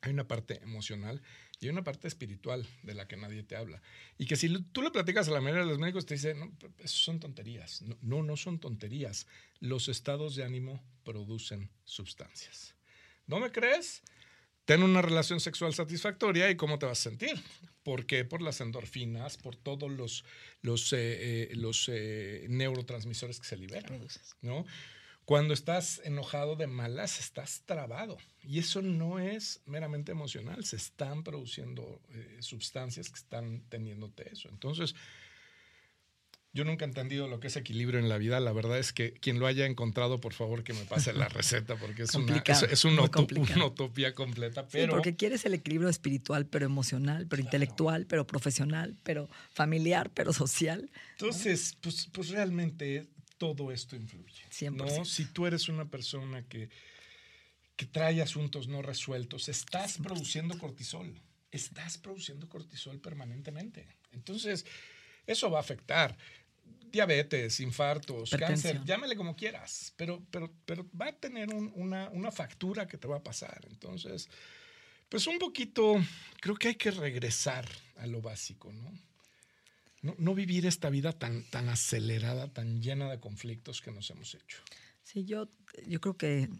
hay 0.00 0.12
una 0.12 0.26
parte 0.26 0.60
emocional 0.62 1.22
y 1.60 1.66
hay 1.66 1.70
una 1.70 1.84
parte 1.84 2.08
espiritual 2.08 2.66
de 2.82 2.94
la 2.94 3.06
que 3.06 3.16
nadie 3.16 3.42
te 3.42 3.56
habla. 3.56 3.80
Y 4.18 4.26
que 4.26 4.36
si 4.36 4.48
tú 4.64 4.82
le 4.82 4.90
platicas 4.90 5.28
a 5.28 5.30
la 5.30 5.40
mayoría 5.40 5.64
de 5.64 5.70
los 5.70 5.78
médicos, 5.78 6.06
te 6.06 6.14
dicen, 6.14 6.40
no, 6.40 6.52
eso 6.78 6.96
son 6.96 7.20
tonterías. 7.20 7.82
No, 7.82 7.96
no, 8.02 8.22
no 8.22 8.36
son 8.36 8.58
tonterías. 8.58 9.26
Los 9.60 9.88
estados 9.88 10.36
de 10.36 10.44
ánimo 10.44 10.82
producen 11.04 11.70
sustancias. 11.84 12.74
¿No 13.26 13.40
me 13.40 13.50
crees? 13.50 14.02
Ten 14.64 14.82
una 14.82 15.02
relación 15.02 15.40
sexual 15.40 15.74
satisfactoria 15.74 16.50
y 16.50 16.56
cómo 16.56 16.78
te 16.78 16.86
vas 16.86 17.00
a 17.00 17.10
sentir. 17.10 17.42
¿Por 17.82 18.06
qué? 18.06 18.24
Por 18.24 18.40
las 18.40 18.60
endorfinas, 18.60 19.36
por 19.36 19.56
todos 19.56 19.90
los, 19.90 20.24
los, 20.62 20.92
eh, 20.94 21.50
eh, 21.50 21.54
los 21.54 21.88
eh, 21.92 22.46
neurotransmisores 22.48 23.38
que 23.38 23.46
se 23.46 23.58
liberan. 23.58 24.00
¿no? 24.40 24.64
Cuando 25.24 25.54
estás 25.54 26.02
enojado 26.04 26.54
de 26.54 26.66
malas, 26.66 27.18
estás 27.18 27.62
trabado. 27.64 28.18
Y 28.42 28.58
eso 28.58 28.82
no 28.82 29.18
es 29.18 29.62
meramente 29.64 30.12
emocional. 30.12 30.64
Se 30.64 30.76
están 30.76 31.22
produciendo 31.22 32.02
eh, 32.10 32.38
sustancias 32.40 33.08
que 33.08 33.16
están 33.16 33.62
teniéndote 33.70 34.30
eso. 34.30 34.50
Entonces, 34.50 34.94
yo 36.54 36.64
nunca 36.64 36.84
he 36.84 36.88
entendido 36.88 37.26
lo 37.26 37.40
que 37.40 37.48
es 37.48 37.56
equilibrio 37.56 37.98
en 37.98 38.08
la 38.08 38.16
vida. 38.16 38.38
La 38.38 38.52
verdad 38.52 38.78
es 38.78 38.92
que 38.92 39.12
quien 39.12 39.40
lo 39.40 39.48
haya 39.48 39.66
encontrado, 39.66 40.20
por 40.20 40.34
favor, 40.34 40.62
que 40.62 40.72
me 40.72 40.84
pase 40.84 41.12
la 41.12 41.28
receta, 41.28 41.74
porque 41.74 42.02
es, 42.04 42.14
una, 42.14 42.44
es, 42.70 42.84
una, 42.84 43.02
utopía 43.02 44.14
completa. 44.14 44.62
Sí, 44.62 44.68
Pero 44.72 44.92
porque 44.92 45.16
quieres 45.16 45.44
el 45.46 45.54
equilibrio 45.54 45.88
espiritual, 45.88 46.46
pero 46.46 46.64
emocional, 46.64 47.26
pero 47.28 47.42
intelectual, 47.42 48.06
pero 48.06 48.24
profesional, 48.24 48.94
pero 49.02 49.28
familiar, 49.50 50.12
pero 50.14 50.32
social. 50.32 50.92
Entonces, 51.12 51.76
pues, 51.80 52.08
pues 52.12 52.28
realmente 52.28 53.08
todo 53.38 53.72
esto 53.72 53.96
influye. 53.96 54.44
100%. 54.50 54.98
¿no? 54.98 55.04
Si 55.04 55.24
tú 55.26 55.46
eres 55.46 55.68
una 55.68 55.84
persona 55.88 56.42
que, 56.48 56.68
que 57.76 57.86
trae 57.86 58.22
asuntos 58.22 58.68
no 58.68 58.82
resueltos, 58.82 59.48
estás 59.48 59.98
produciendo 59.98 60.58
cortisol. 60.58 61.20
Estás 61.50 61.98
produciendo 61.98 62.48
cortisol 62.48 62.98
permanentemente. 63.00 63.86
Entonces, 64.12 64.64
eso 65.26 65.50
va 65.50 65.58
a 65.58 65.60
afectar 65.60 66.16
diabetes, 66.90 67.58
infartos, 67.60 68.30
cáncer, 68.46 68.76
llámale 68.84 69.16
como 69.16 69.34
quieras, 69.34 69.92
pero, 69.96 70.22
pero, 70.30 70.52
pero 70.64 70.86
va 71.00 71.08
a 71.08 71.12
tener 71.12 71.52
un- 71.52 71.72
una, 71.74 72.08
una 72.10 72.30
factura 72.30 72.86
que 72.86 72.98
te 72.98 73.08
va 73.08 73.16
a 73.16 73.22
pasar. 73.22 73.66
Entonces, 73.68 74.28
pues 75.08 75.26
un 75.26 75.38
poquito, 75.38 75.96
creo 76.40 76.54
que 76.56 76.68
hay 76.68 76.74
que 76.76 76.92
regresar 76.92 77.68
a 77.96 78.06
lo 78.06 78.20
básico, 78.22 78.72
¿no? 78.72 78.92
No, 80.04 80.14
no 80.18 80.34
vivir 80.34 80.66
esta 80.66 80.90
vida 80.90 81.12
tan, 81.12 81.42
tan 81.50 81.68
acelerada, 81.70 82.52
tan 82.52 82.82
llena 82.82 83.10
de 83.10 83.18
conflictos 83.20 83.80
que 83.80 83.90
nos 83.90 84.10
hemos 84.10 84.34
hecho. 84.34 84.58
Sí, 85.02 85.24
yo, 85.24 85.48
yo 85.88 85.98
creo 86.00 86.16
que 86.16 86.50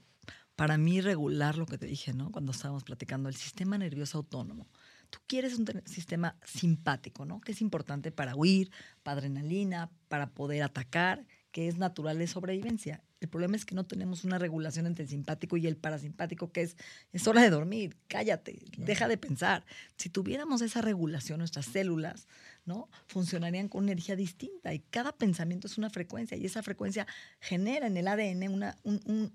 para 0.57 0.79
mí 0.79 1.01
regular 1.03 1.59
lo 1.59 1.67
que 1.67 1.77
te 1.77 1.85
dije, 1.87 2.15
¿no? 2.15 2.31
Cuando 2.33 2.53
estábamos 2.53 2.85
platicando, 2.85 3.29
el 3.29 3.37
sistema 3.37 3.77
nervioso 3.77 4.19
autónomo. 4.19 4.67
Tú 5.11 5.19
quieres 5.27 5.59
un 5.59 5.67
te- 5.67 5.87
sistema 5.87 6.37
simpático, 6.43 7.27
¿no? 7.27 7.41
Que 7.43 7.53
es 7.53 7.61
importante 7.61 8.11
para 8.13 8.35
huir, 8.35 8.71
para 9.03 9.19
adrenalina, 9.19 9.91
para 10.09 10.31
poder 10.31 10.63
atacar, 10.63 11.27
que 11.55 11.69
es 11.69 11.79
natural 11.79 12.19
de 12.19 12.27
sobrevivencia. 12.27 13.01
El 13.21 13.29
problema 13.29 13.55
es 13.55 13.65
que 13.65 13.77
no 13.77 13.87
tenemos 13.87 14.25
una 14.25 14.41
regulación 14.41 14.87
entre 14.87 15.05
el 15.05 15.09
simpático 15.09 15.57
y 15.57 15.69
el 15.69 15.77
parasimpático, 15.77 16.51
que 16.51 16.63
es, 16.63 16.77
es 17.13 17.29
hora 17.29 17.43
de 17.43 17.51
dormir, 17.51 17.97
cállate, 18.09 18.59
deja 18.77 19.07
de 19.07 19.17
pensar. 19.17 19.65
Si 19.97 20.09
tuviéramos 20.09 20.63
esa 20.63 20.81
regulación, 20.81 21.39
nuestras 21.39 21.67
células, 21.67 22.27
¿no? 22.65 22.89
Funcionarían 23.07 23.69
con 23.69 23.85
energía 23.85 24.17
distinta 24.17 24.75
y 24.75 24.81
cada 24.81 25.13
pensamiento 25.13 25.69
es 25.69 25.79
una 25.79 25.91
frecuencia 25.91 26.37
y 26.37 26.45
esa 26.45 26.61
frecuencia 26.65 27.07
genera 27.39 27.87
en 27.87 27.99
el 27.99 28.09
ADN 28.09 28.49
una, 28.49 28.77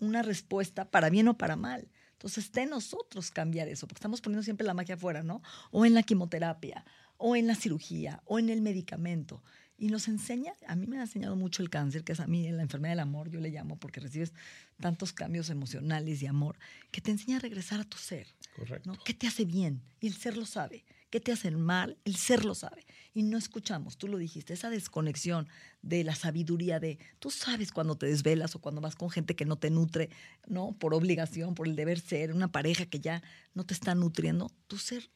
una 0.01 0.21
respuesta 0.21 0.91
para 0.91 1.09
bien 1.09 1.29
o 1.29 1.37
para 1.37 1.55
mal. 1.55 1.87
Entonces, 2.11 2.43
está 2.43 2.63
en 2.63 2.71
nosotros 2.71 3.31
cambiar 3.31 3.69
eso, 3.69 3.87
porque 3.87 3.99
estamos 3.99 4.19
poniendo 4.19 4.43
siempre 4.43 4.67
la 4.67 4.73
magia 4.73 4.95
afuera, 4.95 5.23
¿no? 5.23 5.41
O 5.71 5.85
en 5.85 5.93
la 5.93 6.03
quimioterapia, 6.03 6.83
o 7.15 7.37
en 7.37 7.47
la 7.47 7.55
cirugía, 7.55 8.21
o 8.25 8.39
en 8.39 8.49
el 8.49 8.61
medicamento. 8.61 9.41
Y 9.79 9.87
nos 9.87 10.09
enseña, 10.09 10.51
a 10.67 10.75
mí 10.75 10.87
me 10.87 10.97
ha 10.97 11.03
enseñado 11.03 11.37
mucho 11.37 11.63
el 11.63 11.69
cáncer, 11.69 12.03
que 12.03 12.11
es 12.11 12.19
a 12.19 12.27
mí 12.27 12.51
la 12.51 12.61
enfermedad 12.61 12.91
del 12.91 12.99
amor, 12.99 13.29
yo 13.29 13.39
le 13.39 13.49
llamo, 13.49 13.77
porque 13.77 14.01
recibes 14.01 14.33
tantos 14.79 15.13
cambios 15.13 15.49
emocionales 15.49 16.21
y 16.21 16.27
amor, 16.27 16.59
que 16.91 16.99
te 16.99 17.11
enseña 17.11 17.37
a 17.37 17.39
regresar 17.39 17.79
a 17.79 17.85
tu 17.85 17.97
ser. 17.97 18.27
Correcto. 18.57 18.91
¿Qué 19.05 19.13
te 19.13 19.25
hace 19.25 19.45
bien? 19.45 19.81
Y 20.01 20.07
el 20.07 20.13
ser 20.15 20.35
lo 20.35 20.45
sabe. 20.45 20.83
¿Qué 21.09 21.21
te 21.21 21.31
hace 21.31 21.49
mal? 21.51 21.97
El 22.03 22.17
ser 22.17 22.43
lo 22.43 22.55
sabe. 22.55 22.85
Y 23.13 23.23
no 23.23 23.37
escuchamos, 23.37 23.97
tú 23.97 24.09
lo 24.09 24.17
dijiste, 24.17 24.53
esa 24.53 24.69
desconexión 24.69 25.47
de 25.81 26.03
la 26.03 26.13
sabiduría 26.13 26.81
de, 26.81 26.99
tú 27.19 27.31
sabes 27.31 27.71
cuando 27.71 27.95
te 27.95 28.05
desvelas 28.05 28.55
o 28.55 28.59
cuando 28.59 28.81
vas 28.81 28.95
con 28.95 29.09
gente 29.09 29.35
que 29.35 29.45
no 29.45 29.57
te 29.57 29.69
nutre, 29.69 30.09
¿no? 30.45 30.73
Por 30.73 30.93
obligación, 30.93 31.55
por 31.55 31.67
el 31.67 31.77
deber 31.77 32.01
ser, 32.01 32.33
una 32.33 32.51
pareja 32.51 32.85
que 32.85 32.99
ya 32.99 33.23
no 33.53 33.65
te 33.65 33.73
está 33.73 33.95
nutriendo, 33.95 34.51
tu 34.67 34.77
ser 34.77 35.09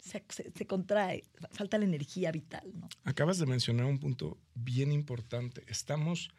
se, 0.00 0.66
contrae, 0.66 1.24
falta 1.52 1.78
la 1.78 1.84
energía 1.84 2.32
vital. 2.32 2.70
¿no? 2.74 2.88
Acabas 3.04 3.38
de 3.38 3.46
mencionar 3.46 3.86
un 3.86 3.98
punto 3.98 4.38
bien 4.54 4.92
importante. 4.92 5.62
Estamos 5.68 6.30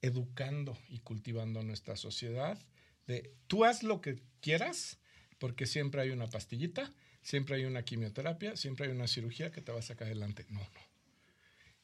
educando 0.00 0.76
y 0.88 0.98
cultivando 1.00 1.62
nuestra 1.62 1.96
sociedad 1.96 2.58
de 3.06 3.34
tú 3.46 3.64
haz 3.64 3.82
lo 3.82 4.00
que 4.00 4.20
quieras, 4.40 4.98
porque 5.38 5.66
siempre 5.66 6.00
hay 6.00 6.10
una 6.10 6.28
pastillita, 6.28 6.92
siempre 7.22 7.56
hay 7.56 7.64
una 7.64 7.84
quimioterapia, 7.84 8.56
siempre 8.56 8.86
hay 8.86 8.92
una 8.92 9.08
cirugía 9.08 9.50
que 9.50 9.60
te 9.60 9.72
va 9.72 9.80
a 9.80 9.82
sacar 9.82 10.06
adelante. 10.06 10.46
No, 10.48 10.60
no. 10.60 10.80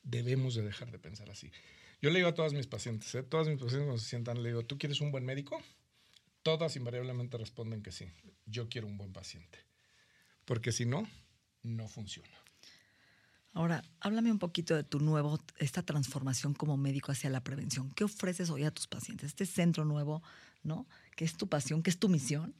Debemos 0.02 0.54
de 0.54 0.62
dejar 0.62 0.90
de 0.90 0.98
pensar 0.98 1.30
así. 1.30 1.50
Yo 2.00 2.10
le 2.10 2.20
digo 2.20 2.28
a 2.28 2.34
todas 2.34 2.52
mis 2.52 2.68
pacientes, 2.68 3.12
¿eh? 3.16 3.24
todas 3.24 3.48
mis 3.48 3.56
pacientes 3.56 3.84
cuando 3.84 3.98
se 3.98 4.08
sientan, 4.08 4.42
le 4.42 4.50
digo, 4.50 4.64
¿tú 4.64 4.78
quieres 4.78 5.00
un 5.00 5.10
buen 5.10 5.24
médico? 5.24 5.60
Todas 6.42 6.76
invariablemente 6.76 7.36
responden 7.36 7.82
que 7.82 7.90
sí. 7.90 8.06
Yo 8.46 8.68
quiero 8.68 8.86
un 8.86 8.96
buen 8.96 9.12
paciente 9.12 9.67
porque 10.48 10.72
si 10.72 10.86
no, 10.86 11.06
no 11.62 11.88
funciona. 11.88 12.30
Ahora, 13.52 13.84
háblame 14.00 14.32
un 14.32 14.38
poquito 14.38 14.74
de 14.74 14.82
tu 14.82 14.98
nuevo, 14.98 15.38
esta 15.58 15.82
transformación 15.82 16.54
como 16.54 16.78
médico 16.78 17.12
hacia 17.12 17.28
la 17.28 17.44
prevención. 17.44 17.90
¿Qué 17.90 18.04
ofreces 18.04 18.48
hoy 18.48 18.64
a 18.64 18.70
tus 18.70 18.86
pacientes? 18.86 19.26
Este 19.26 19.44
centro 19.44 19.84
nuevo, 19.84 20.22
¿no? 20.62 20.86
¿Qué 21.16 21.26
es 21.26 21.36
tu 21.36 21.48
pasión? 21.48 21.82
¿Qué 21.82 21.90
es 21.90 21.98
tu 21.98 22.08
misión? 22.08 22.54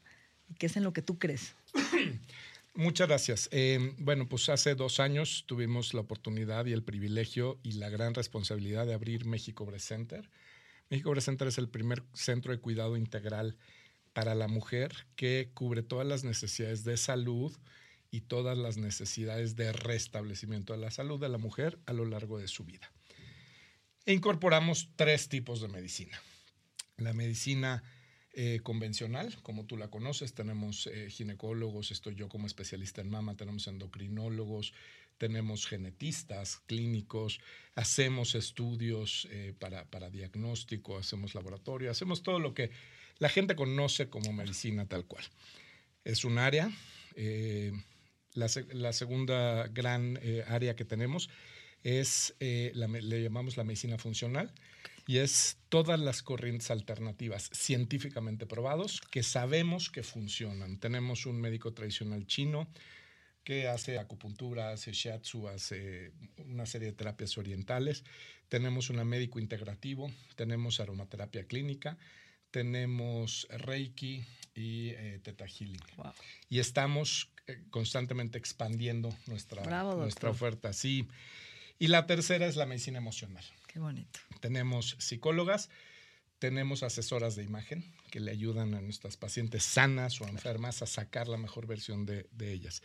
¿Y 0.50 0.54
qué 0.54 0.66
es 0.66 0.76
en 0.76 0.84
lo 0.84 0.92
que 0.92 1.00
tú 1.00 1.18
crees? 1.18 1.54
Muchas 2.74 3.08
gracias. 3.08 3.48
Eh, 3.52 3.94
bueno, 3.98 4.28
pues 4.28 4.50
hace 4.50 4.74
dos 4.74 5.00
años 5.00 5.44
tuvimos 5.46 5.94
la 5.94 6.02
oportunidad 6.02 6.66
y 6.66 6.74
el 6.74 6.82
privilegio 6.82 7.58
y 7.62 7.72
la 7.72 7.88
gran 7.88 8.12
responsabilidad 8.12 8.84
de 8.84 8.92
abrir 8.92 9.24
México 9.24 9.64
Breast 9.64 9.88
Center. 9.88 10.28
México 10.90 11.10
Breast 11.10 11.26
Center 11.26 11.48
es 11.48 11.56
el 11.56 11.70
primer 11.70 12.02
centro 12.12 12.52
de 12.52 12.60
cuidado 12.60 12.98
integral 12.98 13.56
para 14.18 14.34
la 14.34 14.48
mujer 14.48 15.06
que 15.14 15.48
cubre 15.54 15.84
todas 15.84 16.04
las 16.04 16.24
necesidades 16.24 16.82
de 16.82 16.96
salud 16.96 17.56
y 18.10 18.22
todas 18.22 18.58
las 18.58 18.76
necesidades 18.76 19.54
de 19.54 19.72
restablecimiento 19.72 20.72
de 20.72 20.80
la 20.80 20.90
salud 20.90 21.20
de 21.20 21.28
la 21.28 21.38
mujer 21.38 21.78
a 21.86 21.92
lo 21.92 22.04
largo 22.04 22.36
de 22.36 22.48
su 22.48 22.64
vida. 22.64 22.90
E 24.06 24.12
incorporamos 24.12 24.90
tres 24.96 25.28
tipos 25.28 25.60
de 25.60 25.68
medicina. 25.68 26.20
La 26.96 27.12
medicina 27.12 27.84
eh, 28.32 28.58
convencional, 28.64 29.40
como 29.44 29.66
tú 29.66 29.76
la 29.76 29.88
conoces, 29.88 30.34
tenemos 30.34 30.88
eh, 30.88 31.10
ginecólogos, 31.10 31.92
estoy 31.92 32.16
yo 32.16 32.28
como 32.28 32.48
especialista 32.48 33.00
en 33.00 33.10
mama, 33.10 33.36
tenemos 33.36 33.68
endocrinólogos, 33.68 34.74
tenemos 35.16 35.64
genetistas 35.64 36.56
clínicos, 36.66 37.38
hacemos 37.76 38.34
estudios 38.34 39.28
eh, 39.30 39.54
para, 39.56 39.84
para 39.84 40.10
diagnóstico, 40.10 40.98
hacemos 40.98 41.36
laboratorio, 41.36 41.88
hacemos 41.88 42.24
todo 42.24 42.40
lo 42.40 42.52
que 42.52 42.72
la 43.18 43.28
gente 43.28 43.56
conoce 43.56 44.08
como 44.08 44.32
medicina 44.32 44.86
tal 44.86 45.06
cual. 45.06 45.24
Es 46.04 46.24
un 46.24 46.38
área. 46.38 46.70
Eh, 47.14 47.72
la, 48.34 48.92
segunda 48.92 49.66
gran 49.68 50.18
eh, 50.22 50.44
área 50.46 50.76
que 50.76 50.84
tenemos 50.84 51.28
es, 51.82 52.34
eh, 52.40 52.72
le 52.74 53.22
llamamos 53.22 53.56
la 53.56 53.64
medicina 53.64 53.98
funcional, 53.98 54.52
y 55.08 55.18
es 55.18 55.56
todas 55.70 55.98
las 55.98 56.22
corrientes 56.22 56.70
alternativas 56.70 57.50
científicamente 57.54 58.44
probados 58.44 59.00
que 59.10 59.22
sabemos 59.22 59.88
que 59.88 60.02
funcionan. 60.02 60.78
Tenemos 60.78 61.24
un 61.24 61.40
médico 61.40 61.72
tradicional 61.72 62.26
chino 62.26 62.68
que 63.42 63.68
hace 63.68 63.98
acupuntura, 63.98 64.70
hace 64.70 64.92
shiatsu, 64.92 65.48
hace 65.48 66.12
una 66.44 66.66
serie 66.66 66.88
de 66.88 66.92
terapias 66.92 67.38
orientales. 67.38 68.04
Tenemos 68.50 68.90
un 68.90 69.02
médico 69.08 69.38
integrativo, 69.38 70.12
tenemos 70.36 70.78
aromaterapia 70.78 71.44
clínica, 71.44 71.96
tenemos 72.50 73.46
Reiki 73.50 74.24
y 74.54 74.90
eh, 74.90 75.20
Teta 75.22 75.46
Healing. 75.46 75.80
Y 76.48 76.58
estamos 76.58 77.30
eh, 77.46 77.62
constantemente 77.70 78.38
expandiendo 78.38 79.14
nuestra, 79.26 79.84
nuestra 79.94 80.30
oferta. 80.30 80.72
Sí. 80.72 81.08
Y 81.78 81.88
la 81.88 82.06
tercera 82.06 82.46
es 82.46 82.56
la 82.56 82.66
medicina 82.66 82.98
emocional. 82.98 83.44
Qué 83.66 83.78
bonito. 83.78 84.18
Tenemos 84.40 84.96
psicólogas, 84.98 85.70
tenemos 86.38 86.82
asesoras 86.82 87.36
de 87.36 87.44
imagen 87.44 87.84
que 88.10 88.20
le 88.20 88.32
ayudan 88.32 88.74
a 88.74 88.80
nuestras 88.80 89.16
pacientes 89.16 89.62
sanas 89.62 90.20
o 90.20 90.26
enfermas 90.26 90.82
a 90.82 90.86
sacar 90.86 91.28
la 91.28 91.36
mejor 91.36 91.66
versión 91.66 92.06
de, 92.06 92.28
de 92.32 92.52
ellas. 92.52 92.82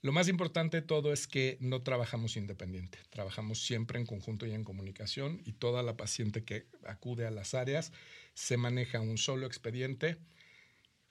Lo 0.00 0.12
más 0.12 0.28
importante 0.28 0.80
de 0.80 0.86
todo 0.86 1.12
es 1.12 1.26
que 1.26 1.58
no 1.60 1.82
trabajamos 1.82 2.36
independiente, 2.36 2.98
trabajamos 3.10 3.60
siempre 3.60 3.98
en 3.98 4.06
conjunto 4.06 4.46
y 4.46 4.52
en 4.52 4.62
comunicación 4.62 5.42
y 5.44 5.52
toda 5.54 5.82
la 5.82 5.96
paciente 5.96 6.44
que 6.44 6.66
acude 6.86 7.26
a 7.26 7.32
las 7.32 7.54
áreas 7.54 7.92
se 8.38 8.56
maneja 8.56 9.00
un 9.00 9.18
solo 9.18 9.48
expediente 9.48 10.16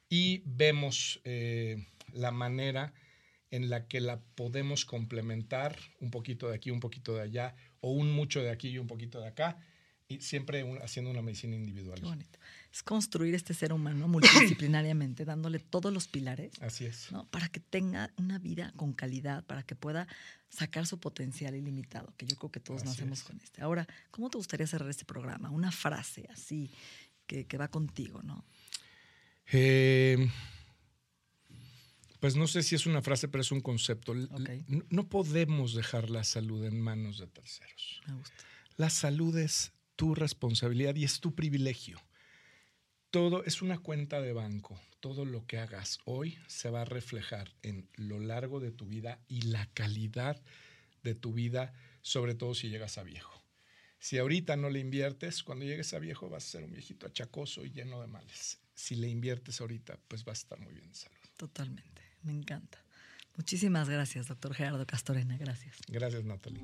y 0.08 0.44
vemos 0.46 1.20
eh, 1.26 1.86
la 2.14 2.32
manera 2.32 2.94
en 3.52 3.70
la 3.70 3.86
que 3.88 4.00
la 4.00 4.22
podemos 4.22 4.86
complementar 4.86 5.78
un 6.00 6.10
poquito 6.10 6.48
de 6.48 6.56
aquí, 6.56 6.72
un 6.72 6.80
poquito 6.80 7.16
de 7.16 7.24
allá, 7.24 7.56
o 7.82 7.92
un 7.92 8.14
mucho 8.14 8.42
de 8.42 8.50
aquí 8.50 8.70
y 8.70 8.78
un 8.78 8.88
poquito 8.88 9.20
de 9.20 9.28
acá, 9.28 9.58
y 10.08 10.22
siempre 10.22 10.66
haciendo 10.82 11.12
una 11.12 11.22
medicina 11.22 11.56
individual. 11.56 12.00
Qué 12.00 12.06
bonito. 12.06 12.40
Es 12.72 12.82
construir 12.82 13.36
este 13.36 13.54
ser 13.54 13.74
humano 13.74 14.08
multidisciplinariamente, 14.08 15.26
dándole 15.26 15.60
todos 15.60 15.92
los 15.92 16.08
pilares. 16.08 16.54
Así 16.62 16.86
es. 16.86 17.10
Para 17.30 17.50
que 17.50 17.60
tenga 17.60 18.14
una 18.16 18.40
vida 18.40 18.72
con 18.78 18.94
calidad, 18.94 19.44
para 19.44 19.64
que 19.64 19.76
pueda 19.76 20.08
sacar 20.50 20.86
su 20.86 20.98
potencial 21.00 21.56
ilimitado, 21.56 22.14
que 22.16 22.26
yo 22.26 22.38
creo 22.38 22.52
que 22.52 22.62
todos 22.62 22.86
nacemos 22.86 23.24
con 23.24 23.38
este. 23.42 23.62
Ahora, 23.62 23.86
¿cómo 24.12 24.30
te 24.30 24.38
gustaría 24.38 24.66
cerrar 24.66 24.90
este 24.90 25.04
programa? 25.04 25.50
Una 25.50 25.74
frase 25.74 26.26
así, 26.32 26.72
que, 27.28 27.58
va 27.58 27.68
contigo, 27.68 28.24
¿no? 28.24 28.46
Eh, 29.52 30.28
pues 32.20 32.36
no 32.36 32.48
sé 32.48 32.64
si 32.64 32.76
es 32.76 32.86
una 32.86 33.02
frase, 33.02 33.28
pero 33.28 33.42
es 33.42 33.52
un 33.52 33.62
concepto. 33.62 34.14
No, 34.90 35.08
podemos 35.08 35.76
dejar 35.76 36.10
la 36.10 36.24
salud 36.24 36.66
en 36.66 36.82
manos 36.82 37.20
de 37.20 37.28
terceros. 37.28 38.02
Me 38.08 38.16
gusta. 38.16 38.44
La 38.78 38.90
salud 38.90 39.38
es 39.38 39.74
tu 39.96 40.16
responsabilidad 40.16 40.96
y 40.96 41.04
es 41.04 41.20
tu 41.20 41.36
privilegio. 41.36 42.02
Todo 43.12 43.44
es 43.46 43.62
una 43.62 43.80
cuenta 43.80 44.22
de 44.22 44.34
banco. 44.34 44.80
Todo 45.00 45.26
lo 45.26 45.46
que 45.46 45.60
hagas 45.60 46.00
hoy 46.06 46.38
se 46.48 46.70
va 46.70 46.82
a 46.82 46.86
reflejar 46.86 47.54
en 47.62 47.88
lo 47.96 48.20
largo 48.20 48.60
de 48.60 48.72
tu 48.72 48.86
vida 48.88 49.20
y 49.28 49.42
la 49.44 49.68
calidad 49.74 50.42
de 51.04 51.16
tu 51.16 51.34
vida, 51.34 51.74
sobre 52.02 52.36
todo 52.36 52.54
si 52.54 52.70
llegas 52.70 52.98
a 52.98 53.04
viejo. 53.04 53.37
Si 54.00 54.18
ahorita 54.18 54.56
no 54.56 54.70
le 54.70 54.80
inviertes, 54.80 55.44
cuando 55.44 55.66
llegues 55.66 55.94
a 55.94 56.00
viejo 56.00 56.30
vas 56.30 56.46
a 56.46 56.48
ser 56.50 56.64
un 56.64 56.72
viejito 56.72 57.08
achacoso 57.08 57.66
y 57.66 57.72
lleno 57.72 58.02
de 58.02 58.08
males. 58.08 58.60
Si 58.76 58.96
le 58.96 59.08
inviertes 59.08 59.60
ahorita, 59.60 60.00
pues 60.08 60.24
vas 60.24 60.40
a 60.40 60.42
estar 60.44 60.60
muy 60.60 60.74
bien 60.74 60.90
de 60.90 60.96
salud. 60.96 61.18
Totalmente, 61.36 62.02
me 62.24 62.32
encanta. 62.32 62.84
Muchísimas 63.36 63.88
gracias, 63.90 64.28
doctor 64.28 64.54
Gerardo 64.54 64.86
Castorena. 64.86 65.38
Gracias. 65.38 65.78
Gracias, 65.88 66.24
Natalie. 66.24 66.64